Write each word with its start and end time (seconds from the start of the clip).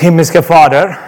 Himmelska 0.00 0.42
Fader, 0.42 0.98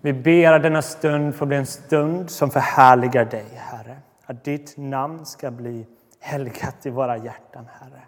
vi 0.00 0.12
ber 0.12 0.52
att 0.52 0.62
denna 0.62 0.82
stund 0.82 1.34
får 1.34 1.46
bli 1.46 1.56
en 1.56 1.66
stund 1.66 2.30
som 2.30 2.50
förhärligar 2.50 3.24
dig, 3.24 3.46
Herre. 3.56 3.96
Att 4.26 4.44
ditt 4.44 4.76
namn 4.76 5.26
ska 5.26 5.50
bli 5.50 5.86
helgat 6.20 6.86
i 6.86 6.90
våra 6.90 7.16
hjärtan, 7.16 7.68
Herre. 7.80 8.02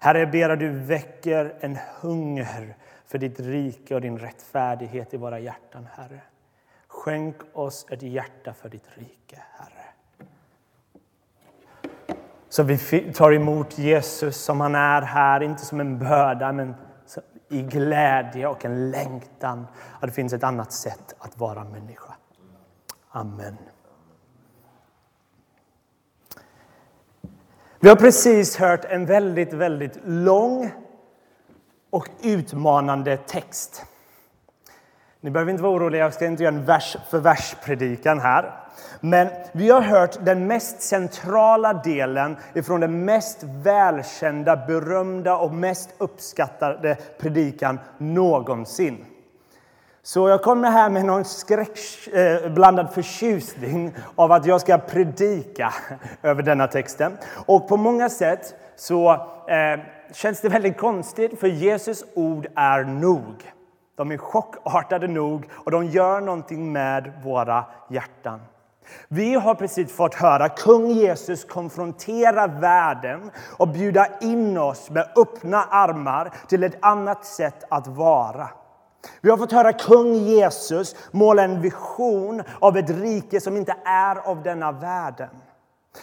Herre, 0.00 0.18
jag 0.18 0.30
ber 0.30 0.50
att 0.50 0.58
du 0.58 0.70
väcker 0.70 1.54
en 1.60 1.78
hunger 2.00 2.76
för 3.06 3.18
ditt 3.18 3.40
rike 3.40 3.94
och 3.94 4.00
din 4.00 4.18
rättfärdighet 4.18 5.14
i 5.14 5.16
våra 5.16 5.38
hjärtan, 5.38 5.88
Herre. 5.96 6.20
Skänk 6.88 7.36
oss 7.52 7.86
ett 7.90 8.02
hjärta 8.02 8.52
för 8.52 8.68
ditt 8.68 8.88
rike, 8.94 9.42
Herre. 9.58 9.86
Så 12.48 12.62
vi 12.62 12.78
tar 13.12 13.32
emot 13.32 13.78
Jesus 13.78 14.36
som 14.36 14.60
han 14.60 14.74
är 14.74 15.02
här, 15.02 15.42
inte 15.42 15.64
som 15.64 15.80
en 15.80 15.98
börda, 15.98 16.52
men 16.52 16.74
i 17.52 17.62
glädje 17.62 18.46
och 18.46 18.64
en 18.64 18.90
längtan 18.90 19.66
att 20.00 20.08
det 20.08 20.12
finns 20.12 20.32
ett 20.32 20.44
annat 20.44 20.72
sätt 20.72 21.14
att 21.18 21.38
vara 21.38 21.64
människa. 21.64 22.14
Amen. 23.10 23.56
Vi 27.80 27.88
har 27.88 27.96
precis 27.96 28.56
hört 28.56 28.84
en 28.84 29.06
väldigt, 29.06 29.52
väldigt 29.52 29.98
lång 30.04 30.70
och 31.90 32.08
utmanande 32.22 33.16
text. 33.16 33.84
Ni 35.20 35.30
behöver 35.30 35.50
inte 35.50 35.62
vara 35.62 35.72
oroliga, 35.72 36.04
jag 36.04 36.14
ska 36.14 36.26
inte 36.26 36.42
göra 36.42 36.54
en 36.54 36.64
vers 36.64 36.96
för 37.10 37.18
vers-predikan 37.18 38.20
här. 38.20 38.61
Men 39.00 39.28
vi 39.52 39.70
har 39.70 39.80
hört 39.80 40.24
den 40.24 40.46
mest 40.46 40.82
centrala 40.82 41.72
delen 41.72 42.36
ifrån 42.54 42.80
den 42.80 43.04
mest 43.04 43.42
välkända, 43.42 44.56
berömda 44.56 45.36
och 45.36 45.54
mest 45.54 45.90
uppskattade 45.98 46.96
predikan 47.18 47.80
någonsin. 47.98 49.04
Så 50.04 50.28
jag 50.28 50.42
kommer 50.42 50.70
här 50.70 50.90
med 50.90 51.04
någon 51.04 51.24
skräckblandad 51.24 52.86
eh, 52.86 52.92
förtjusning 52.92 53.94
av 54.14 54.32
att 54.32 54.46
jag 54.46 54.60
ska 54.60 54.78
predika 54.78 55.74
över 56.22 56.42
denna 56.42 56.66
texten. 56.66 57.18
Och 57.46 57.68
på 57.68 57.76
många 57.76 58.08
sätt 58.08 58.54
så 58.76 59.12
eh, 59.48 59.80
känns 60.12 60.40
det 60.40 60.48
väldigt 60.48 60.78
konstigt, 60.78 61.40
för 61.40 61.46
Jesus 61.46 62.04
ord 62.14 62.46
är 62.56 62.84
nog. 62.84 63.52
De 63.96 64.12
är 64.12 64.16
chockartade 64.16 65.08
nog 65.08 65.48
och 65.52 65.70
de 65.70 65.84
gör 65.84 66.20
någonting 66.20 66.72
med 66.72 67.12
våra 67.24 67.64
hjärtan. 67.90 68.40
Vi 69.08 69.34
har 69.34 69.54
precis 69.54 69.92
fått 69.92 70.14
höra 70.14 70.48
kung 70.48 70.90
Jesus 70.90 71.44
konfrontera 71.44 72.46
världen 72.46 73.30
och 73.56 73.68
bjuda 73.68 74.06
in 74.20 74.58
oss 74.58 74.90
med 74.90 75.08
öppna 75.16 75.62
armar 75.62 76.32
till 76.48 76.64
ett 76.64 76.78
annat 76.80 77.24
sätt 77.24 77.64
att 77.68 77.86
vara. 77.86 78.48
Vi 79.20 79.30
har 79.30 79.36
fått 79.36 79.52
höra 79.52 79.72
kung 79.72 80.14
Jesus 80.14 80.96
måla 81.10 81.42
en 81.42 81.60
vision 81.60 82.42
av 82.58 82.76
ett 82.76 82.90
rike 82.90 83.40
som 83.40 83.56
inte 83.56 83.76
är 83.84 84.16
av 84.16 84.42
denna 84.42 84.72
världen. 84.72 85.30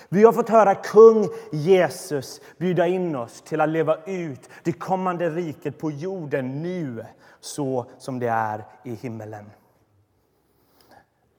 Vi 0.09 0.23
har 0.23 0.31
fått 0.31 0.49
höra 0.49 0.75
kung 0.75 1.27
Jesus 1.51 2.41
bjuda 2.57 2.87
in 2.87 3.15
oss 3.15 3.41
till 3.41 3.61
att 3.61 3.69
leva 3.69 3.97
ut 4.05 4.49
det 4.63 4.71
kommande 4.71 5.29
riket 5.29 5.77
på 5.77 5.91
jorden 5.91 6.61
nu, 6.61 7.05
så 7.39 7.85
som 7.97 8.19
det 8.19 8.27
är 8.27 8.65
i 8.83 8.95
himmelen. 8.95 9.45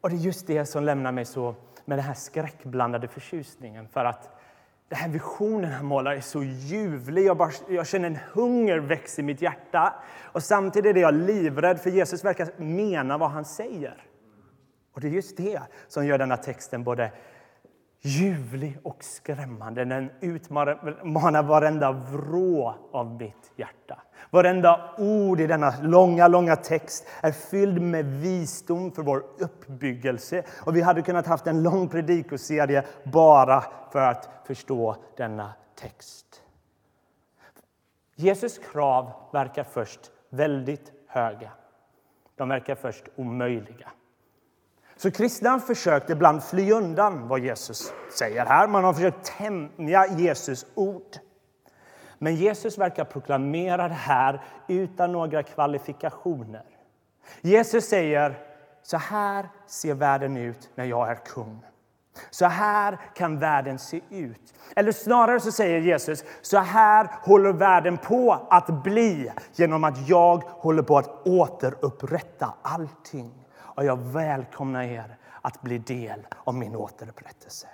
Och 0.01 0.11
det 0.11 0.17
är 0.17 0.19
just 0.19 0.47
det 0.47 0.67
som 0.67 0.85
lämnar 0.85 1.13
mig 1.13 1.25
så 1.25 1.55
med 1.85 1.99
den 1.99 2.05
här 2.05 2.15
skräckblandade 2.15 3.09
förtjusningen. 3.09 3.89
För 3.89 4.05
att 4.05 4.41
den 4.89 4.99
här 4.99 5.09
visionen 5.09 5.73
han 5.73 5.87
målar 5.87 6.13
är 6.13 6.21
så 6.21 6.43
ljuvlig. 6.43 7.27
Jag, 7.27 7.37
bara, 7.37 7.51
jag 7.69 7.87
känner 7.87 8.07
en 8.07 8.19
hunger 8.33 8.79
växa 8.79 9.23
i 9.23 9.25
mitt 9.25 9.43
hjärta. 9.43 9.95
Och 10.33 10.43
samtidigt 10.43 10.97
är 10.97 11.01
jag 11.01 11.15
livrädd, 11.15 11.81
för 11.81 11.91
Jesus 11.91 12.25
verkar 12.25 12.49
mena 12.57 13.19
vad 13.19 13.31
han 13.31 13.45
säger. 13.45 14.05
Och 14.93 15.01
det 15.01 15.07
är 15.07 15.11
just 15.11 15.37
det 15.37 15.61
som 15.89 16.07
gör 16.07 16.19
denna 16.19 16.37
texten 16.37 16.85
både 16.85 17.13
ljuvlig 18.01 18.79
och 18.83 19.05
skrämmande. 19.05 19.85
Den 19.85 20.11
utmanar 20.21 21.43
varenda 21.43 21.93
vrå 21.93 22.75
av 22.93 23.15
mitt 23.15 23.53
hjärta. 23.57 24.03
Varenda 24.31 24.95
ord 24.99 25.41
i 25.41 25.47
denna 25.47 25.75
långa, 25.83 26.29
långa 26.29 26.57
text 26.57 27.07
är 27.21 27.33
fylld 27.33 27.83
med 27.83 28.05
visdom 28.05 28.93
för 28.93 29.03
vår 29.03 29.25
uppbyggelse. 29.39 30.43
Och 30.65 30.77
vi 30.77 30.81
hade 30.83 31.03
kunnat 31.03 31.27
haft 31.27 31.47
en 31.47 31.63
lång 31.63 31.89
predikoserie 31.89 32.85
bara 33.05 33.65
för 33.93 34.01
att 34.01 34.29
förstå 34.47 34.97
denna 35.17 35.53
text. 35.75 36.43
Jesus 38.15 38.59
krav 38.59 39.13
verkar 39.33 39.65
först 39.65 40.01
väldigt 40.31 40.93
höga. 41.07 41.51
De 42.37 42.49
verkar 42.49 42.75
först 42.75 43.05
omöjliga. 43.17 43.89
Så 45.01 45.11
kristna 45.11 45.51
har 45.51 45.59
försökt 45.59 46.11
ibland 46.11 46.45
fly 46.45 46.73
undan 46.73 47.29
vad 47.29 47.41
Jesus 47.41 47.93
säger 48.19 48.47
här. 48.47 48.69
Man 48.69 48.85
har 48.85 48.93
försökt 48.93 49.33
tämja 49.39 50.07
Jesus 50.07 50.67
ord. 50.75 51.17
Men 52.19 52.35
Jesus 52.35 52.79
verkar 52.79 53.05
proklamera 53.05 53.89
det 53.89 53.95
här 53.95 54.43
utan 54.69 55.13
några 55.13 55.43
kvalifikationer. 55.43 56.65
Jesus 57.41 57.85
säger 57.85 58.39
så 58.83 58.97
här 58.97 59.49
ser 59.67 59.95
världen 59.95 60.37
ut 60.37 60.71
när 60.75 60.85
jag 60.85 61.11
är 61.11 61.15
kung. 61.15 61.61
Så 62.31 62.47
här 62.47 62.99
kan 63.15 63.39
världen 63.39 63.79
se 63.79 64.01
ut. 64.11 64.55
Eller 64.77 64.93
snarare 64.93 65.41
så 65.41 65.53
säger 65.53 65.79
Jesus, 65.81 66.25
så 66.41 66.59
här 66.59 67.11
håller 67.23 67.53
världen 67.53 67.99
på 67.99 68.47
att 68.51 68.83
bli 68.83 69.33
genom 69.53 69.85
att 69.85 70.09
jag 70.09 70.43
håller 70.47 70.83
på 70.83 70.99
att 70.99 71.27
återupprätta 71.27 72.55
allting. 72.63 73.41
Och 73.81 73.87
jag 73.87 73.99
välkomnar 73.99 74.83
er 74.83 75.17
att 75.41 75.63
bli 75.63 75.79
del 75.79 76.27
av 76.45 76.55
min 76.55 76.77
återupprättelse. 76.77 77.67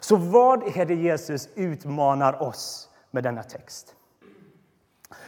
Så 0.00 0.16
vad 0.16 0.76
är 0.76 0.86
det 0.86 0.94
Jesus 0.94 1.48
utmanar 1.54 2.42
oss 2.42 2.88
med 3.10 3.24
denna 3.24 3.42
text? 3.42 3.94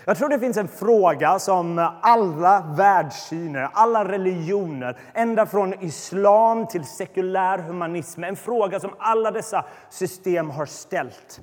Jag 0.04 0.16
tror 0.16 0.28
det 0.28 0.38
finns 0.38 0.56
en 0.56 0.68
fråga 0.68 1.38
som 1.38 1.90
alla 2.02 2.74
världssyner, 2.76 3.68
alla 3.72 4.08
religioner, 4.08 4.98
ända 5.14 5.46
från 5.46 5.84
islam 5.84 6.66
till 6.66 6.84
sekulär 6.84 7.58
humanism, 7.58 8.24
en 8.24 8.36
fråga 8.36 8.80
som 8.80 8.94
alla 8.98 9.30
dessa 9.30 9.64
system 9.90 10.50
har 10.50 10.66
ställt. 10.66 11.40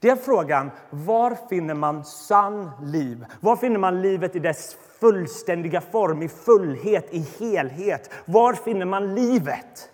Det 0.00 0.08
är 0.08 0.16
frågan, 0.16 0.70
var 0.90 1.48
finner 1.48 1.74
man 1.74 2.04
sann 2.04 2.70
liv? 2.82 3.26
Var 3.40 3.56
finner 3.56 3.78
man 3.78 4.02
livet 4.02 4.36
i 4.36 4.38
dess 4.38 4.76
fullständiga 5.00 5.80
form, 5.80 6.22
i 6.22 6.28
fullhet, 6.28 7.06
i 7.10 7.26
helhet? 7.38 8.10
Var 8.24 8.52
finner 8.52 8.86
man 8.86 9.14
livet? 9.14 9.90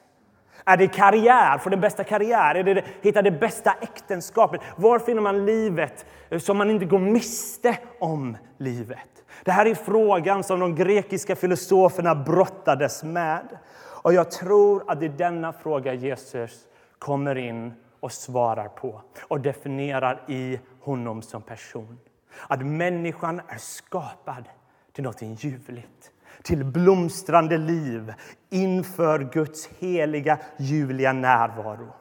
Är 0.65 0.77
det 0.77 0.89
karriär, 0.89 1.59
få 1.59 1.71
den 1.71 1.81
bästa 1.81 2.05
karriär? 2.05 2.55
Är 2.55 2.65
det 2.65 2.85
hitta 3.01 3.23
det 3.23 3.31
bästa 3.31 3.73
äktenskapet? 3.81 4.61
Var 4.77 4.99
finner 4.99 5.23
man 5.23 5.47
livet 5.47 6.07
så 6.41 6.55
man 6.55 6.71
inte 6.71 6.85
går 6.85 6.99
miste 6.99 7.79
om 7.99 8.37
livet? 8.59 8.99
Det 9.45 9.51
här 9.51 9.67
är 9.67 9.75
frågan 9.75 10.45
som 10.45 10.61
de 10.61 10.75
grekiska 10.75 11.37
filosoferna 11.37 12.15
brottades 12.15 13.03
med. 13.03 13.59
Och 14.03 14.15
jag 14.15 14.31
tror 14.31 14.85
att 14.87 15.01
det 15.01 15.07
är 15.07 15.11
denna 15.11 15.53
fråga 15.53 15.95
Jesus 15.95 16.67
kommer 16.99 17.39
in 17.39 17.75
och 18.01 18.13
svarar 18.13 18.69
på 18.69 19.03
och 19.23 19.41
definierar 19.41 20.21
i 20.29 20.61
honom 20.81 21.23
som 21.23 21.43
person. 21.43 21.99
Att 22.47 22.67
människan 22.67 23.41
är 23.49 23.59
skapad 23.59 24.45
till 24.93 25.05
något 25.05 25.23
ljuvligt, 25.23 26.13
till 26.43 26.65
blomstrande 26.65 27.59
liv 27.59 28.15
inför 28.51 29.31
Guds 29.33 29.67
heliga, 29.67 30.39
ljuvliga 30.59 31.13
närvaro. 31.13 31.93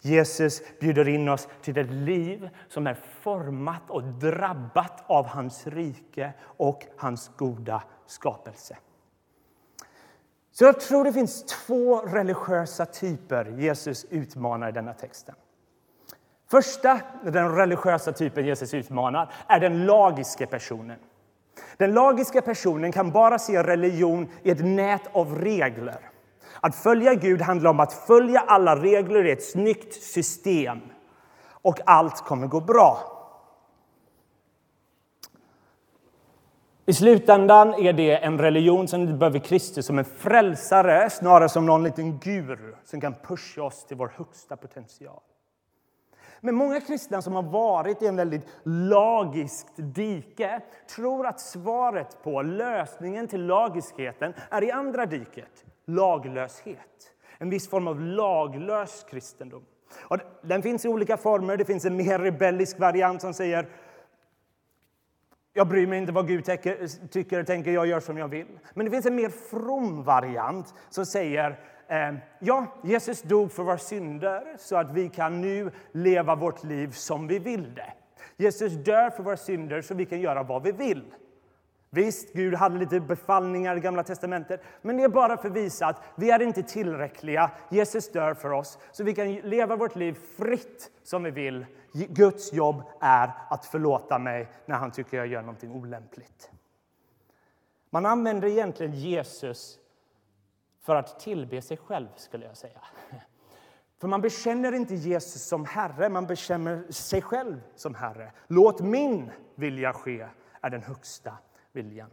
Jesus 0.00 0.62
bjuder 0.80 1.08
in 1.08 1.28
oss 1.28 1.48
till 1.62 1.78
ett 1.78 1.90
liv 1.90 2.50
som 2.68 2.86
är 2.86 2.94
format 3.20 3.82
och 3.88 4.02
drabbat 4.02 5.04
av 5.06 5.26
hans 5.26 5.66
rike 5.66 6.32
och 6.42 6.86
hans 6.96 7.30
goda 7.36 7.82
skapelse. 8.06 8.76
Så 10.52 10.64
jag 10.64 10.80
tror 10.80 11.04
det 11.04 11.12
finns 11.12 11.44
två 11.44 12.00
religiösa 12.00 12.86
typer 12.86 13.44
Jesus 13.44 14.06
utmanar 14.10 14.68
i 14.68 14.72
denna 14.72 14.94
texten. 14.94 15.34
Första, 16.50 17.00
den 17.24 17.56
religiösa 17.56 18.12
typen 18.12 18.46
Jesus 18.46 18.74
utmanar, 18.74 19.32
är 19.46 19.60
den 19.60 19.86
lagiska 19.86 20.46
personen. 20.46 20.98
Den 21.76 21.94
lagiska 21.94 22.42
personen 22.42 22.92
kan 22.92 23.10
bara 23.10 23.38
se 23.38 23.62
religion 23.62 24.28
i 24.42 24.50
ett 24.50 24.64
nät 24.64 25.02
av 25.12 25.38
regler. 25.38 25.98
Att 26.60 26.74
följa 26.74 27.14
Gud 27.14 27.42
handlar 27.42 27.70
om 27.70 27.80
att 27.80 27.92
följa 27.92 28.40
alla 28.40 28.76
regler 28.76 29.24
i 29.24 29.30
ett 29.30 29.44
snyggt 29.44 30.02
system. 30.02 30.80
Och 31.62 31.80
allt 31.86 32.24
kommer 32.24 32.46
gå 32.46 32.60
bra. 32.60 32.98
I 36.86 36.92
slutändan 36.92 37.74
är 37.74 37.92
det 37.92 38.16
en 38.16 38.38
religion 38.38 38.88
som 38.88 39.18
behöver 39.18 39.38
Kristus 39.38 39.86
som 39.86 39.98
en 39.98 40.04
frälsare 40.04 41.10
snarare 41.10 41.48
som 41.48 41.66
någon 41.66 41.82
liten 41.82 42.18
guru 42.18 42.74
som 42.84 43.00
kan 43.00 43.14
pusha 43.14 43.62
oss 43.62 43.84
till 43.84 43.96
vår 43.96 44.12
högsta 44.16 44.56
potential. 44.56 45.20
Men 46.44 46.54
många 46.54 46.80
kristna 46.80 47.22
som 47.22 47.34
har 47.34 47.42
varit 47.42 48.02
i 48.02 48.06
en 48.06 48.16
väldigt 48.16 48.46
lagiskt 48.64 49.72
dike 49.76 50.60
tror 50.96 51.26
att 51.26 51.40
svaret 51.40 52.22
på 52.22 52.42
lösningen 52.42 53.28
till 53.28 53.46
lagiskheten 53.46 54.34
är 54.50 54.64
i 54.64 54.70
andra 54.70 55.06
diket, 55.06 55.64
laglöshet. 55.86 57.12
En 57.38 57.50
viss 57.50 57.68
form 57.68 57.88
av 57.88 58.00
laglös 58.00 59.06
kristendom. 59.10 59.64
Och 60.00 60.18
den 60.42 60.62
finns 60.62 60.84
i 60.84 60.88
olika 60.88 61.16
former. 61.16 61.56
Det 61.56 61.64
finns 61.64 61.84
en 61.84 61.96
mer 61.96 62.18
rebellisk 62.18 62.78
variant 62.78 63.20
som 63.20 63.34
säger 63.34 63.68
jag 65.52 65.68
bryr 65.68 65.86
mig 65.86 65.98
inte 65.98 66.12
vad 66.12 66.28
Gud 66.28 66.44
tycker 66.44 67.08
tycker 67.08 67.44
tänker, 67.44 67.70
jag 67.70 67.86
gör 67.86 68.00
som 68.00 68.18
jag 68.18 68.28
vill. 68.28 68.58
Men 68.74 68.84
det 68.84 68.90
finns 68.90 69.06
en 69.06 69.14
mer 69.14 69.28
from 69.28 70.02
variant 70.02 70.74
som 70.90 71.06
säger 71.06 71.58
Ehm, 71.92 72.18
ja, 72.38 72.66
Jesus 72.82 73.22
dog 73.22 73.52
för 73.52 73.62
våra 73.62 73.78
synder 73.78 74.54
så 74.58 74.76
att 74.76 74.90
vi 74.90 75.08
kan 75.08 75.40
nu 75.40 75.70
leva 75.92 76.34
vårt 76.34 76.64
liv 76.64 76.90
som 76.90 77.26
vi 77.26 77.38
vill 77.38 77.74
det. 77.74 77.92
Jesus 78.36 78.72
dör 78.72 79.10
för 79.10 79.22
våra 79.22 79.36
synder 79.36 79.82
så 79.82 79.94
vi 79.94 80.06
kan 80.06 80.20
göra 80.20 80.42
vad 80.42 80.62
vi 80.62 80.72
vill. 80.72 81.14
Visst, 81.90 82.32
Gud 82.32 82.54
hade 82.54 82.78
lite 82.78 83.00
befallningar 83.00 83.76
i 83.76 83.80
Gamla 83.80 84.02
testamentet, 84.02 84.62
men 84.82 84.96
det 84.96 85.02
är 85.02 85.08
bara 85.08 85.36
för 85.36 85.48
att 85.48 85.56
visa 85.56 85.86
att 85.86 86.02
vi 86.16 86.30
är 86.30 86.42
inte 86.42 86.62
tillräckliga. 86.62 87.50
Jesus 87.68 88.12
dör 88.12 88.34
för 88.34 88.50
oss, 88.52 88.78
så 88.92 89.04
vi 89.04 89.14
kan 89.14 89.34
leva 89.34 89.76
vårt 89.76 89.96
liv 89.96 90.18
fritt 90.38 90.90
som 91.02 91.22
vi 91.22 91.30
vill. 91.30 91.66
Guds 91.92 92.52
jobb 92.52 92.82
är 93.00 93.30
att 93.50 93.66
förlåta 93.66 94.18
mig 94.18 94.48
när 94.66 94.76
han 94.76 94.90
tycker 94.90 95.16
jag 95.16 95.26
gör 95.26 95.42
någonting 95.42 95.70
olämpligt. 95.70 96.50
Man 97.90 98.06
använder 98.06 98.48
egentligen 98.48 98.92
Jesus 98.92 99.78
för 100.82 100.96
att 100.96 101.20
tillbe 101.20 101.62
sig 101.62 101.76
själv, 101.76 102.08
skulle 102.16 102.46
jag 102.46 102.56
säga. 102.56 102.80
För 104.00 104.08
man 104.08 104.20
bekänner 104.20 104.72
inte 104.72 104.94
Jesus 104.94 105.44
som 105.44 105.64
Herre, 105.64 106.08
man 106.08 106.26
bekänner 106.26 106.92
sig 106.92 107.22
själv 107.22 107.60
som 107.76 107.94
Herre. 107.94 108.32
Låt 108.46 108.80
min 108.80 109.30
vilja 109.54 109.92
ske, 109.92 110.28
är 110.60 110.70
den 110.70 110.82
högsta 110.82 111.38
viljan. 111.72 112.10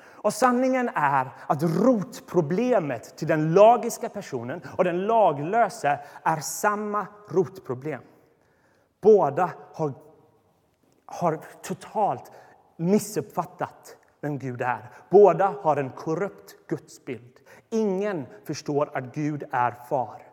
Och 0.00 0.34
sanningen 0.34 0.90
är 0.94 1.30
att 1.46 1.62
rotproblemet 1.62 3.16
till 3.16 3.28
den 3.28 3.54
lagiska 3.54 4.08
personen 4.08 4.62
och 4.76 4.84
den 4.84 5.06
laglöse 5.06 6.00
är 6.22 6.40
samma 6.40 7.06
rotproblem. 7.28 8.02
Båda 9.00 9.50
har, 9.72 9.92
har 11.06 11.40
totalt 11.62 12.32
missuppfattat 12.76 13.97
vem 14.20 14.38
Gud 14.38 14.62
är. 14.62 14.90
Båda 15.10 15.54
har 15.62 15.76
en 15.76 15.90
korrupt 15.90 16.56
gudsbild. 16.68 17.38
Ingen 17.70 18.26
förstår 18.44 18.90
att 18.94 19.14
Gud 19.14 19.44
är 19.50 19.74
far. 19.88 20.28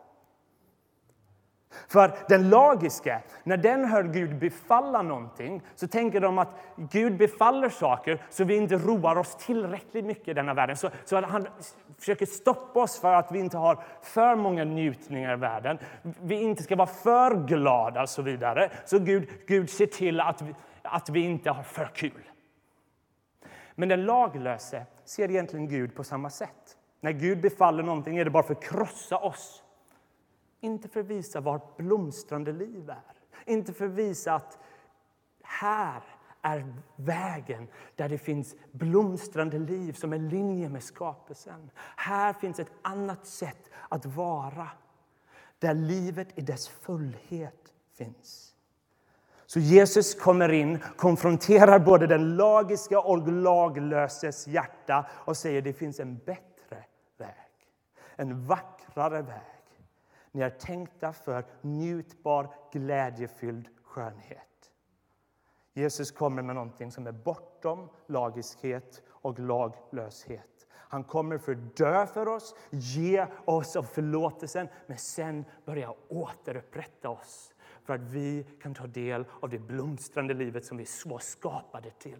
För 1.88 2.12
den 2.28 2.50
lagiske, 2.50 3.22
när 3.44 3.56
den 3.56 3.84
hör 3.84 4.02
Gud 4.02 4.38
befalla 4.38 5.02
någonting 5.02 5.62
så 5.74 5.88
tänker 5.88 6.20
de 6.20 6.38
att 6.38 6.48
Gud 6.76 7.16
befaller 7.16 7.68
saker 7.68 8.22
så 8.30 8.44
vi 8.44 8.56
inte 8.56 8.74
roar 8.74 9.18
oss 9.18 9.36
tillräckligt 9.36 10.04
mycket 10.04 10.28
i 10.28 10.34
denna 10.34 10.54
världen. 10.54 10.76
Så, 10.76 10.90
så 11.04 11.16
att 11.16 11.24
han 11.24 11.46
försöker 11.98 12.26
stoppa 12.26 12.82
oss 12.82 13.00
för 13.00 13.12
att 13.12 13.32
vi 13.32 13.38
inte 13.38 13.56
har 13.58 13.84
för 14.02 14.36
många 14.36 14.64
njutningar 14.64 15.32
i 15.32 15.36
världen. 15.36 15.78
Vi 16.02 16.34
inte 16.34 16.62
ska 16.62 16.76
vara 16.76 16.86
för 16.86 17.46
glada 17.46 18.02
och 18.02 18.08
så 18.08 18.22
vidare. 18.22 18.70
Så 18.84 18.98
Gud, 18.98 19.28
Gud 19.46 19.70
ser 19.70 19.86
till 19.86 20.20
att 20.20 20.42
vi, 20.42 20.54
att 20.82 21.08
vi 21.08 21.20
inte 21.20 21.50
har 21.50 21.62
för 21.62 21.90
kul. 21.94 22.22
Men 23.78 23.88
den 23.88 24.04
laglöse 24.04 24.86
ser 25.04 25.30
egentligen 25.30 25.68
Gud 25.68 25.94
på 25.94 26.04
samma 26.04 26.30
sätt. 26.30 26.76
När 27.00 27.12
Gud 27.12 27.40
befaller 27.40 27.82
någonting 27.82 28.16
är 28.16 28.24
det 28.24 28.30
bara 28.30 28.42
för 28.42 28.54
att 28.54 28.62
krossa 28.62 29.18
oss 29.18 29.62
inte 30.60 30.88
för 30.88 31.00
att 31.00 31.06
visa 31.06 31.40
var 31.40 31.60
blomstrande 31.76 32.52
liv 32.52 32.90
är. 32.90 33.52
Inte 33.52 33.72
för 33.72 33.86
att 33.86 33.92
visa 33.92 34.34
att 34.34 34.58
här 35.42 36.02
är 36.42 36.74
vägen 36.96 37.68
där 37.94 38.08
det 38.08 38.18
finns 38.18 38.54
blomstrande 38.72 39.58
liv 39.58 39.92
som 39.92 40.12
är 40.12 40.18
linje 40.18 40.68
med 40.68 40.82
skapelsen. 40.82 41.70
Här 41.96 42.32
finns 42.32 42.58
ett 42.58 42.72
annat 42.82 43.26
sätt 43.26 43.70
att 43.88 44.06
vara, 44.06 44.68
där 45.58 45.74
livet 45.74 46.38
i 46.38 46.40
dess 46.40 46.68
fullhet 46.68 47.74
finns. 47.94 48.55
Så 49.46 49.60
Jesus 49.60 50.14
kommer 50.14 50.52
in, 50.52 50.78
konfronterar 50.96 51.78
både 51.78 52.06
den 52.06 52.36
lagiska 52.36 53.00
och 53.00 53.32
laglöses 53.32 54.46
hjärta 54.46 55.06
och 55.12 55.36
säger 55.36 55.58
att 55.58 55.64
det 55.64 55.72
finns 55.72 56.00
en 56.00 56.18
bättre 56.18 56.84
väg, 57.18 57.68
en 58.16 58.46
vackrare 58.46 59.22
väg 59.22 59.56
ni 60.36 60.42
är 60.42 60.50
tänkta 60.50 61.12
för 61.12 61.44
njutbar, 61.60 62.54
glädjefylld 62.72 63.68
skönhet. 63.82 64.70
Jesus 65.72 66.10
kommer 66.10 66.42
med 66.42 66.54
någonting 66.54 66.92
som 66.92 67.06
är 67.06 67.12
bortom 67.12 67.88
lagiskhet 68.06 69.02
och 69.08 69.38
laglöshet. 69.38 70.66
Han 70.70 71.04
kommer 71.04 71.38
för 71.38 71.52
att 71.52 71.76
dö 71.76 72.06
för 72.06 72.28
oss, 72.28 72.54
ge 72.70 73.26
oss 73.44 73.76
av 73.76 73.82
förlåtelsen 73.82 74.68
men 74.86 74.98
sen 74.98 75.44
börja 75.64 75.94
återupprätta 76.08 77.08
oss 77.08 77.54
för 77.86 77.94
att 77.94 78.00
vi 78.00 78.46
kan 78.62 78.74
ta 78.74 78.86
del 78.86 79.24
av 79.40 79.48
det 79.48 79.58
blomstrande 79.58 80.34
livet 80.34 80.64
som 80.64 80.76
vi 80.76 80.86
var 81.04 81.18
skapade 81.18 81.90
till. 81.90 82.18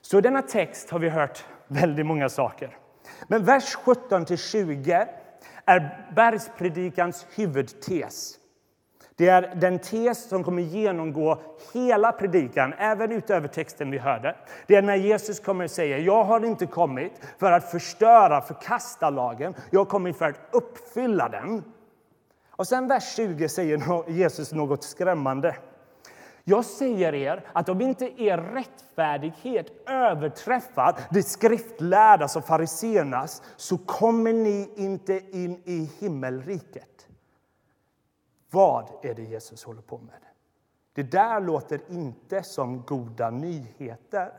Så 0.00 0.18
i 0.18 0.20
denna 0.20 0.42
text 0.42 0.90
har 0.90 0.98
vi 0.98 1.08
hört 1.08 1.44
väldigt 1.66 2.06
många 2.06 2.28
saker. 2.28 2.76
Men 3.28 3.44
vers 3.44 3.76
17-20 3.76 5.06
är 5.64 6.12
bergspredikans 6.16 7.26
huvudtes. 7.34 8.38
Det 9.16 9.28
är 9.28 9.54
den 9.54 9.78
tes 9.78 10.28
som 10.28 10.44
kommer 10.44 10.62
genomgå 10.62 11.42
hela 11.72 12.12
predikan, 12.12 12.72
även 12.72 13.12
utöver 13.12 13.48
texten 13.48 13.90
vi 13.90 13.98
hörde. 13.98 14.36
Det 14.66 14.76
är 14.76 14.82
när 14.82 14.96
Jesus 14.96 15.40
kommer 15.40 15.66
säga, 15.66 15.98
jag 15.98 16.24
har 16.24 16.44
inte 16.44 16.66
kommit 16.66 17.12
för 17.38 17.52
att 17.52 17.70
förstöra, 17.70 18.40
förkasta 18.40 19.10
lagen. 19.10 19.54
Jag 19.70 19.80
har 19.80 19.84
kommit 19.84 20.16
för 20.16 20.24
att 20.24 20.40
uppfylla 20.50 21.28
den. 21.28 21.64
Och 22.56 22.66
sen 22.66 22.88
vers 22.88 23.14
20 23.16 23.48
säger 23.48 24.10
Jesus 24.10 24.52
något 24.52 24.84
skrämmande. 24.84 25.56
Jag 26.44 26.64
säger 26.64 27.14
er 27.14 27.50
att 27.52 27.68
om 27.68 27.80
inte 27.80 28.22
er 28.22 28.38
rättfärdighet 28.38 29.88
överträffar 29.88 31.00
det 31.10 31.22
skriftlärdas 31.22 32.36
och 32.36 32.44
fariseernas 32.44 33.42
så 33.56 33.78
kommer 33.78 34.32
ni 34.32 34.70
inte 34.76 35.20
in 35.30 35.62
i 35.64 35.90
himmelriket. 35.98 37.08
Vad 38.50 38.88
är 39.02 39.14
det 39.14 39.22
Jesus 39.22 39.64
håller 39.64 39.82
på 39.82 39.98
med? 39.98 40.20
Det 40.94 41.02
där 41.02 41.40
låter 41.40 41.80
inte 41.88 42.42
som 42.42 42.82
goda 42.82 43.30
nyheter. 43.30 44.32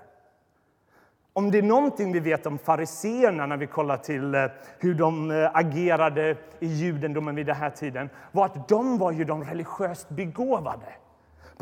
Om 1.35 1.51
det 1.51 1.57
är 1.57 1.63
någonting 1.63 2.11
vi 2.11 2.19
vet 2.19 2.45
om 2.45 2.57
fariseerna 2.57 3.45
när 3.45 3.57
vi 3.57 3.67
kollar 3.67 3.97
till 3.97 4.35
eh, 4.35 4.45
hur 4.79 4.93
de 4.93 5.31
eh, 5.31 5.49
agerade 5.53 6.37
i 6.59 6.67
judendomen 6.67 7.35
vid 7.35 7.45
den 7.45 7.55
här 7.55 7.69
tiden 7.69 8.09
var 8.31 8.45
att 8.45 8.67
de 8.67 8.97
var 8.97 9.11
ju 9.11 9.23
de 9.23 9.43
religiöst 9.43 10.09
begåvade. 10.09 10.85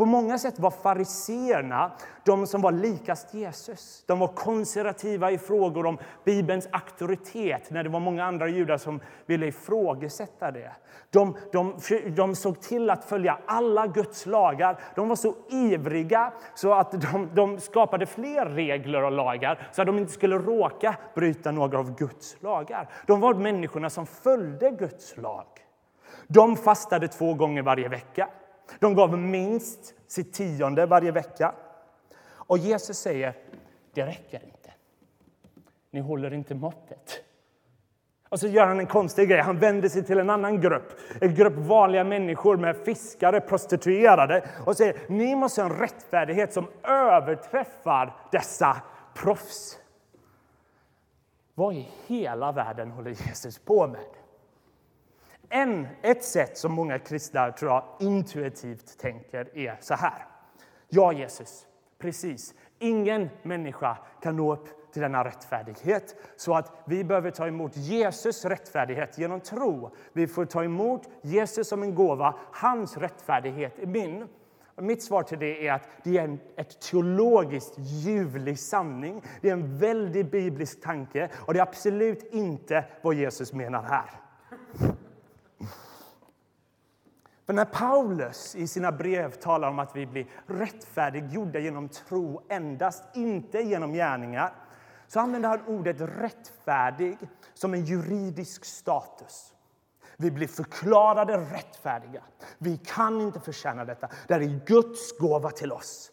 På 0.01 0.05
många 0.05 0.37
sätt 0.37 0.59
var 0.59 0.71
fariseerna 0.71 1.91
de 2.25 2.47
som 2.47 2.61
var 2.61 2.71
likast 2.71 3.33
Jesus. 3.33 4.03
De 4.07 4.19
var 4.19 4.27
konservativa 4.27 5.31
i 5.31 5.37
frågor 5.37 5.85
om 5.85 5.97
Bibelns 6.25 6.67
auktoritet 6.71 7.71
när 7.71 7.83
det 7.83 7.89
var 7.89 7.99
många 7.99 8.25
andra 8.25 8.47
judar 8.47 8.77
som 8.77 8.99
ville 9.25 9.47
ifrågasätta 9.47 10.51
det. 10.51 10.71
De, 11.09 11.37
de, 11.51 11.75
de 12.15 12.35
såg 12.35 12.61
till 12.61 12.89
att 12.89 13.05
följa 13.05 13.37
alla 13.45 13.87
Guds 13.87 14.25
lagar. 14.25 14.79
De 14.95 15.07
var 15.07 15.15
så 15.15 15.35
ivriga 15.49 16.33
så 16.55 16.73
att 16.73 16.91
de, 16.91 17.29
de 17.33 17.59
skapade 17.59 18.05
fler 18.05 18.45
regler 18.45 19.03
och 19.03 19.11
lagar 19.11 19.67
så 19.71 19.81
att 19.81 19.87
de 19.87 19.97
inte 19.97 20.11
skulle 20.11 20.37
råka 20.37 20.95
bryta 21.15 21.51
några 21.51 21.79
av 21.79 21.95
Guds 21.95 22.41
lagar. 22.41 22.89
De 23.07 23.19
var 23.19 23.33
människorna 23.33 23.89
som 23.89 24.05
följde 24.05 24.71
Guds 24.71 25.17
lag. 25.17 25.47
De 26.27 26.57
fastade 26.57 27.07
två 27.07 27.33
gånger 27.33 27.61
varje 27.61 27.89
vecka. 27.89 28.29
De 28.79 28.95
gav 28.95 29.17
minst 29.17 29.93
sitt 30.07 30.33
tionde 30.33 30.85
varje 30.85 31.11
vecka. 31.11 31.55
Och 32.33 32.57
Jesus 32.57 32.97
säger, 32.97 33.33
det 33.93 34.05
räcker 34.05 34.43
inte. 34.43 34.71
Ni 35.91 35.99
håller 35.99 36.33
inte 36.33 36.55
måttet. 36.55 37.23
Och 38.29 38.39
så 38.39 38.47
gör 38.47 38.65
han 38.65 38.79
en 38.79 38.87
konstig 38.87 39.29
grej. 39.29 39.41
Han 39.41 39.59
vänder 39.59 39.89
sig 39.89 40.03
till 40.03 40.19
en 40.19 40.29
annan 40.29 40.61
grupp. 40.61 40.99
En 41.21 41.35
grupp 41.35 41.53
vanliga 41.57 42.03
människor 42.03 42.57
med 42.57 42.77
fiskare, 42.77 43.41
prostituerade 43.41 44.49
och 44.65 44.77
säger 44.77 44.95
ni 45.07 45.35
måste 45.35 45.61
ha 45.61 45.69
en 45.69 45.79
rättfärdighet 45.79 46.53
som 46.53 46.67
överträffar 46.83 48.15
dessa 48.31 48.81
proffs. 49.13 49.79
Vad 51.55 51.73
i 51.73 51.89
hela 52.07 52.51
världen 52.51 52.91
håller 52.91 53.11
Jesus 53.11 53.59
på 53.59 53.87
med? 53.87 54.20
En, 55.53 55.87
ett 56.01 56.23
sätt 56.23 56.57
som 56.57 56.73
många 56.73 56.99
kristna 56.99 57.51
tror 57.51 57.71
jag, 57.71 57.83
intuitivt 57.99 58.97
tänker 58.97 59.57
är 59.57 59.77
så 59.79 59.93
här. 59.93 60.25
Ja, 60.89 61.13
Jesus, 61.13 61.67
precis. 61.99 62.53
Ingen 62.79 63.29
människa 63.43 63.97
kan 64.21 64.35
nå 64.35 64.53
upp 64.53 64.93
till 64.93 65.01
denna 65.01 65.23
rättfärdighet. 65.23 66.15
Så 66.35 66.55
att 66.55 66.71
vi 66.85 67.03
behöver 67.03 67.31
ta 67.31 67.47
emot 67.47 67.77
Jesus 67.77 68.45
rättfärdighet 68.45 69.17
genom 69.17 69.39
tro. 69.39 69.95
Vi 70.13 70.27
får 70.27 70.45
ta 70.45 70.63
emot 70.63 71.09
Jesus 71.21 71.67
som 71.67 71.83
en 71.83 71.95
gåva. 71.95 72.35
Hans 72.51 72.97
rättfärdighet 72.97 73.79
är 73.79 73.85
min. 73.85 74.27
Mitt 74.75 75.03
svar 75.03 75.23
till 75.23 75.39
det 75.39 75.67
är 75.67 75.73
att 75.73 75.87
det 76.03 76.17
är 76.17 76.23
en 76.23 76.39
ett 76.55 76.81
teologiskt 76.81 77.73
ljuvlig 77.77 78.59
sanning. 78.59 79.23
Det 79.41 79.49
är 79.49 79.53
en 79.53 79.77
väldigt 79.77 80.31
biblisk 80.31 80.81
tanke 80.81 81.29
och 81.35 81.53
det 81.53 81.59
är 81.59 81.63
absolut 81.63 82.33
inte 82.33 82.85
vad 83.01 83.15
Jesus 83.15 83.53
menar 83.53 83.83
här. 83.83 84.20
För 87.51 87.55
när 87.55 87.65
Paulus 87.65 88.55
i 88.55 88.67
sina 88.67 88.91
brev 88.91 89.31
talar 89.31 89.69
om 89.69 89.79
att 89.79 89.95
vi 89.95 90.05
blir 90.05 90.27
rättfärdiggjorda 90.47 91.59
genom 91.59 91.89
tro 91.89 92.41
endast, 92.49 93.03
inte 93.13 93.61
genom 93.61 93.93
gärningar, 93.93 94.53
så 95.07 95.19
använder 95.19 95.49
han 95.49 95.65
ordet 95.67 96.01
rättfärdig 96.01 97.17
som 97.53 97.73
en 97.73 97.85
juridisk 97.85 98.65
status. 98.65 99.53
Vi 100.17 100.31
blir 100.31 100.47
förklarade 100.47 101.37
rättfärdiga. 101.37 102.23
Vi 102.57 102.77
kan 102.77 103.21
inte 103.21 103.39
förtjäna 103.39 103.85
detta. 103.85 104.09
Det 104.27 104.33
är 104.33 104.65
Guds 104.65 105.17
gåva 105.17 105.51
till 105.51 105.71
oss. 105.71 106.11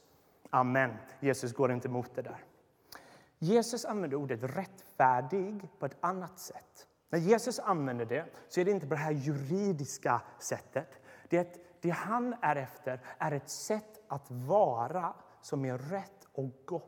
Amen. 0.50 0.90
Jesus 1.20 1.52
går 1.52 1.72
inte 1.72 1.88
emot 1.88 2.10
det 2.14 2.22
där. 2.22 2.44
Jesus 3.38 3.84
använder 3.84 4.16
ordet 4.16 4.40
rättfärdig 4.42 5.68
på 5.78 5.86
ett 5.86 5.96
annat 6.00 6.38
sätt. 6.38 6.86
När 7.10 7.18
Jesus 7.18 7.58
använder 7.58 8.04
det 8.04 8.24
så 8.48 8.60
är 8.60 8.64
det 8.64 8.70
inte 8.70 8.86
på 8.86 8.94
det 8.94 9.00
här 9.00 9.12
juridiska 9.12 10.20
sättet. 10.38 10.97
Det, 11.28 11.80
det 11.80 11.90
han 11.90 12.34
är 12.42 12.56
efter 12.56 13.00
är 13.18 13.32
ett 13.32 13.50
sätt 13.50 14.00
att 14.08 14.30
vara 14.30 15.14
som 15.42 15.64
är 15.64 15.78
rätt 15.78 16.26
och 16.32 16.50
gott. 16.64 16.84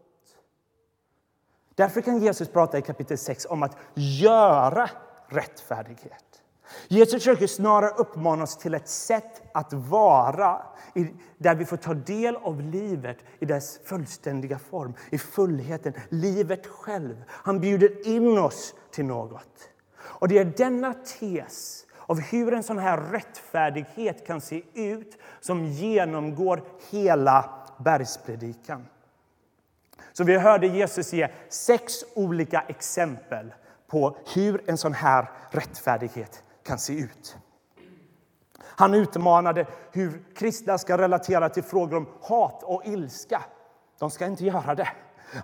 Därför 1.75 2.01
kan 2.01 2.19
Jesus 2.19 2.49
prata 2.49 2.79
i 2.79 2.83
kapitel 2.83 3.19
6 3.19 3.47
om 3.47 3.63
att 3.63 3.77
göra 3.95 4.91
rättfärdighet. 5.27 6.43
Jesus 6.89 7.15
försöker 7.15 7.47
snarare 7.47 7.91
uppmana 7.91 8.43
oss 8.43 8.57
till 8.57 8.75
ett 8.75 8.89
sätt 8.89 9.43
att 9.55 9.73
vara 9.73 10.63
där 11.39 11.55
vi 11.55 11.65
får 11.65 11.77
ta 11.77 11.95
del 11.95 12.37
av 12.37 12.61
livet 12.61 13.19
i 13.39 13.45
dess 13.45 13.81
fullständiga 13.85 14.59
form, 14.59 14.95
i 15.11 15.19
fullheten, 15.19 15.93
livet 16.09 16.67
själv. 16.67 17.25
Han 17.29 17.61
bjuder 17.61 18.07
in 18.07 18.39
oss 18.39 18.75
till 18.91 19.05
något. 19.05 19.71
Och 20.01 20.29
det 20.29 20.39
är 20.39 20.45
denna 20.45 20.95
tes 20.95 21.87
av 22.11 22.21
hur 22.21 22.55
en 22.55 22.63
sån 22.63 22.79
här 22.79 22.97
rättfärdighet 22.97 24.27
kan 24.27 24.41
se 24.41 24.63
ut 24.75 25.19
som 25.41 25.67
genomgår 25.67 26.63
hela 26.91 27.51
bergspredikan. 27.79 28.87
Så 30.13 30.25
vi 30.25 30.39
hörde 30.39 30.67
Jesus 30.67 31.13
ge 31.13 31.29
sex 31.49 31.95
olika 32.15 32.61
exempel 32.61 33.55
på 33.87 34.17
hur 34.35 34.71
en 34.71 34.79
sån 34.79 34.93
här 34.93 35.31
rättfärdighet 35.51 36.45
kan 36.63 36.79
se 36.79 36.93
ut. 36.93 37.37
Han 38.63 38.95
utmanade 38.95 39.67
hur 39.93 40.23
kristna 40.35 40.79
ska 40.79 40.99
relatera 40.99 41.49
till 41.49 41.63
frågor 41.63 41.97
om 41.97 42.09
hat 42.23 42.63
och 42.63 42.87
ilska. 42.87 43.43
De 43.99 44.11
ska 44.11 44.27
inte 44.27 44.45
göra 44.45 44.75
det. 44.75 44.89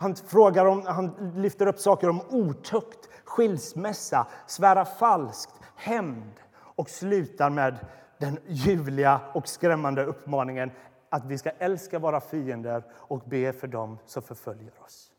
Han, 0.01 0.17
frågar 0.17 0.67
om, 0.67 0.87
han 0.87 1.33
lyfter 1.37 1.67
upp 1.67 1.79
saker 1.79 2.09
om 2.09 2.21
otukt, 2.31 3.09
skilsmässa, 3.25 4.27
svära 4.47 4.85
falskt, 4.85 5.55
hämnd 5.77 6.33
och 6.77 6.91
slutar 6.91 7.51
med 7.51 7.79
den 8.19 8.39
ljuvliga 8.47 9.21
och 9.35 9.49
skrämmande 9.49 10.05
uppmaningen 10.05 10.71
att 11.09 11.25
vi 11.25 11.39
ska 11.39 11.51
älska 11.51 11.99
våra 11.99 12.21
fiender 12.21 12.83
och 12.95 13.21
be 13.21 13.53
för 13.53 13.67
dem 13.67 13.99
som 14.07 14.23
förföljer 14.23 14.73
oss. 14.85 15.13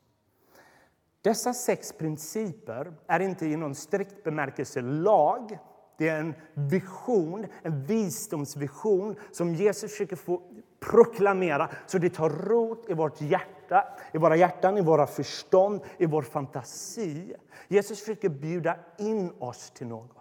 Dessa 1.22 1.54
sex 1.54 1.94
principer 1.94 2.94
är 3.08 3.20
inte 3.20 3.46
i 3.46 3.56
någon 3.56 3.76
strikt 3.76 4.24
bemärkelse 4.24 4.82
lag 4.82 5.60
det 5.98 6.10
är 6.10 6.20
en 6.20 6.34
vision, 6.54 7.46
en 7.62 7.84
visdomsvision 7.84 9.16
som 9.32 9.56
Jesus 9.56 9.92
försöker 9.92 10.16
få 10.16 10.42
proklamera 10.80 11.70
så 11.88 11.98
det 11.98 12.10
tar 12.10 12.30
rot 12.30 12.90
i 12.90 12.94
vårt 12.94 13.22
hjärta, 13.22 13.88
i 14.14 14.18
våra 14.18 14.36
hjärtan, 14.36 14.78
i 14.78 14.82
våra 14.82 15.08
förstånd, 15.08 15.82
i 15.98 16.06
vår 16.06 16.22
fantasi. 16.22 17.36
Jesus 17.68 18.00
försöker 18.00 18.30
bjuda 18.30 18.76
in 18.98 19.32
oss 19.40 19.72
till 19.72 19.88
något. 19.88 20.17